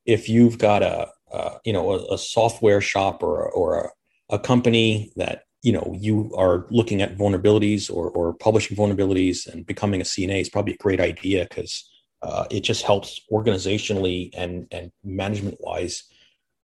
if 0.06 0.28
you've 0.28 0.58
got 0.58 0.82
a, 0.82 1.08
a 1.32 1.58
you 1.64 1.72
know 1.72 1.92
a, 1.92 2.14
a, 2.14 2.18
software 2.18 2.80
shop 2.80 3.22
or 3.22 3.46
a, 3.46 3.50
or 3.50 3.78
a, 3.78 4.34
a 4.34 4.38
company 4.38 5.12
that 5.16 5.44
you 5.62 5.72
know 5.72 5.94
you 5.98 6.32
are 6.36 6.66
looking 6.70 7.02
at 7.02 7.16
vulnerabilities 7.16 7.90
or 7.90 8.10
or 8.10 8.34
publishing 8.34 8.76
vulnerabilities 8.76 9.46
and 9.46 9.66
becoming 9.66 10.00
a 10.00 10.04
CNA 10.04 10.40
is 10.40 10.48
probably 10.48 10.74
a 10.74 10.78
great 10.78 11.00
idea 11.00 11.46
because 11.48 11.88
uh, 12.22 12.44
it 12.50 12.60
just 12.60 12.82
helps 12.82 13.20
organizationally 13.32 14.30
and 14.34 14.66
and 14.70 14.92
management 15.02 15.56
wise 15.60 16.04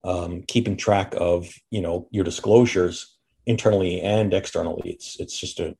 um, 0.04 0.42
keeping 0.46 0.76
track 0.76 1.14
of 1.16 1.52
you 1.70 1.80
know 1.80 2.08
your 2.10 2.24
disclosures 2.24 3.16
internally 3.46 4.00
and 4.00 4.32
externally. 4.32 4.90
It's 4.90 5.18
it's 5.20 5.38
just 5.38 5.60
a 5.60 5.76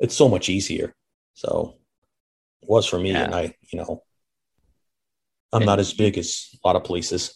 it's 0.00 0.16
so 0.16 0.28
much 0.28 0.48
easier. 0.48 0.94
So 1.34 1.76
it 2.62 2.68
was 2.68 2.86
for 2.86 2.98
me. 2.98 3.12
Yeah. 3.12 3.24
And 3.24 3.34
I, 3.34 3.54
you 3.72 3.78
know, 3.78 4.02
I'm 5.52 5.62
and 5.62 5.66
not 5.66 5.78
as 5.78 5.92
big 5.92 6.18
as 6.18 6.48
a 6.52 6.66
lot 6.66 6.76
of 6.76 6.84
places. 6.84 7.34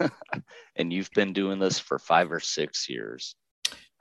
and 0.76 0.92
you've 0.92 1.10
been 1.12 1.32
doing 1.32 1.58
this 1.58 1.78
for 1.78 1.98
five 1.98 2.30
or 2.30 2.40
six 2.40 2.88
years. 2.88 3.34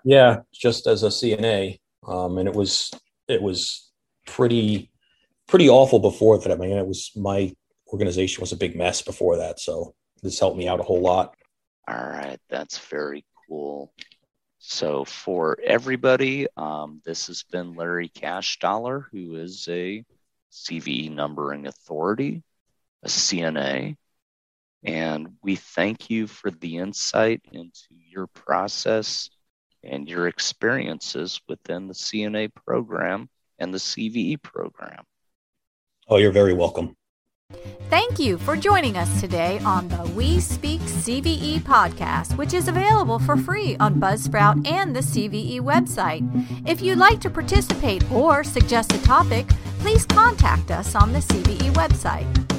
Yeah, 0.03 0.41
just 0.53 0.88
as 0.88 1.03
a 1.03 1.08
CNA. 1.08 1.80
Um, 2.08 2.38
and 2.38 2.47
it 2.47 2.56
was 2.56 2.91
it 3.27 3.41
was 3.41 3.91
pretty 4.25 4.91
pretty 5.47 5.69
awful 5.69 5.99
before 5.99 6.38
that. 6.38 6.51
I 6.51 6.56
mean, 6.56 6.71
it 6.71 6.88
was 6.88 7.12
my 7.15 7.53
organization 7.91 8.41
was 8.41 8.51
a 8.51 8.58
big 8.58 8.75
mess 8.75 9.01
before 9.01 9.38
that. 9.38 9.60
So 9.60 9.95
this 10.21 10.39
helped 10.39 10.58
me 10.58 10.67
out 10.67 10.80
a 10.80 10.84
whole 10.84 11.01
lot. 11.01 11.36
All 11.88 11.95
right, 11.95 12.39
that's 12.49 12.77
very 12.77 13.25
cool. 13.47 13.93
So 14.60 15.06
for 15.06 15.58
everybody, 15.63 16.47
um, 16.58 17.01
this 17.06 17.27
has 17.27 17.43
been 17.43 17.75
Larry 17.75 18.10
Cashdollar, 18.10 19.06
who 19.12 19.36
is 19.36 19.67
a 19.69 20.03
CVE 20.51 21.13
numbering 21.13 21.67
authority, 21.67 22.43
a 23.03 23.07
CNA, 23.07 23.95
and 24.83 25.27
we 25.43 25.55
thank 25.55 26.10
you 26.10 26.27
for 26.27 26.51
the 26.51 26.77
insight 26.77 27.41
into 27.51 27.88
your 27.91 28.27
process 28.27 29.29
and 29.83 30.07
your 30.07 30.27
experiences 30.27 31.41
within 31.47 31.88
the 31.88 31.93
CNA 31.93 32.53
program 32.53 33.29
and 33.60 33.73
the 33.73 33.77
CVE 33.77 34.41
program. 34.41 35.03
Oh, 36.07 36.17
you're 36.17 36.31
very 36.31 36.53
welcome. 36.53 36.95
Thank 37.89 38.19
you 38.19 38.38
for 38.38 38.57
joining 38.57 38.97
us 38.97 39.21
today 39.21 39.60
on 39.60 39.88
the 39.88 40.03
We 40.15 40.41
Speak 40.41 40.81
CVE 40.81 41.62
podcast, 41.62 42.38
which 42.38 42.53
is 42.53 42.67
available 42.67 43.19
for 43.19 43.38
free 43.38 43.77
on 43.77 44.01
Buzzsprout 44.01 44.67
and 44.67 44.93
the 44.93 44.99
CVE 44.99 45.62
website. 45.62 46.23
If 46.67 46.81
you'd 46.81 46.97
like 46.97 47.21
to 47.21 47.29
participate 47.29 48.10
or 48.12 48.43
suggest 48.43 48.93
a 48.93 49.01
topic, 49.03 49.47
please 49.79 50.05
contact 50.05 50.71
us 50.71 50.95
on 50.95 51.13
the 51.13 51.19
CVE 51.19 51.71
website. 51.73 52.56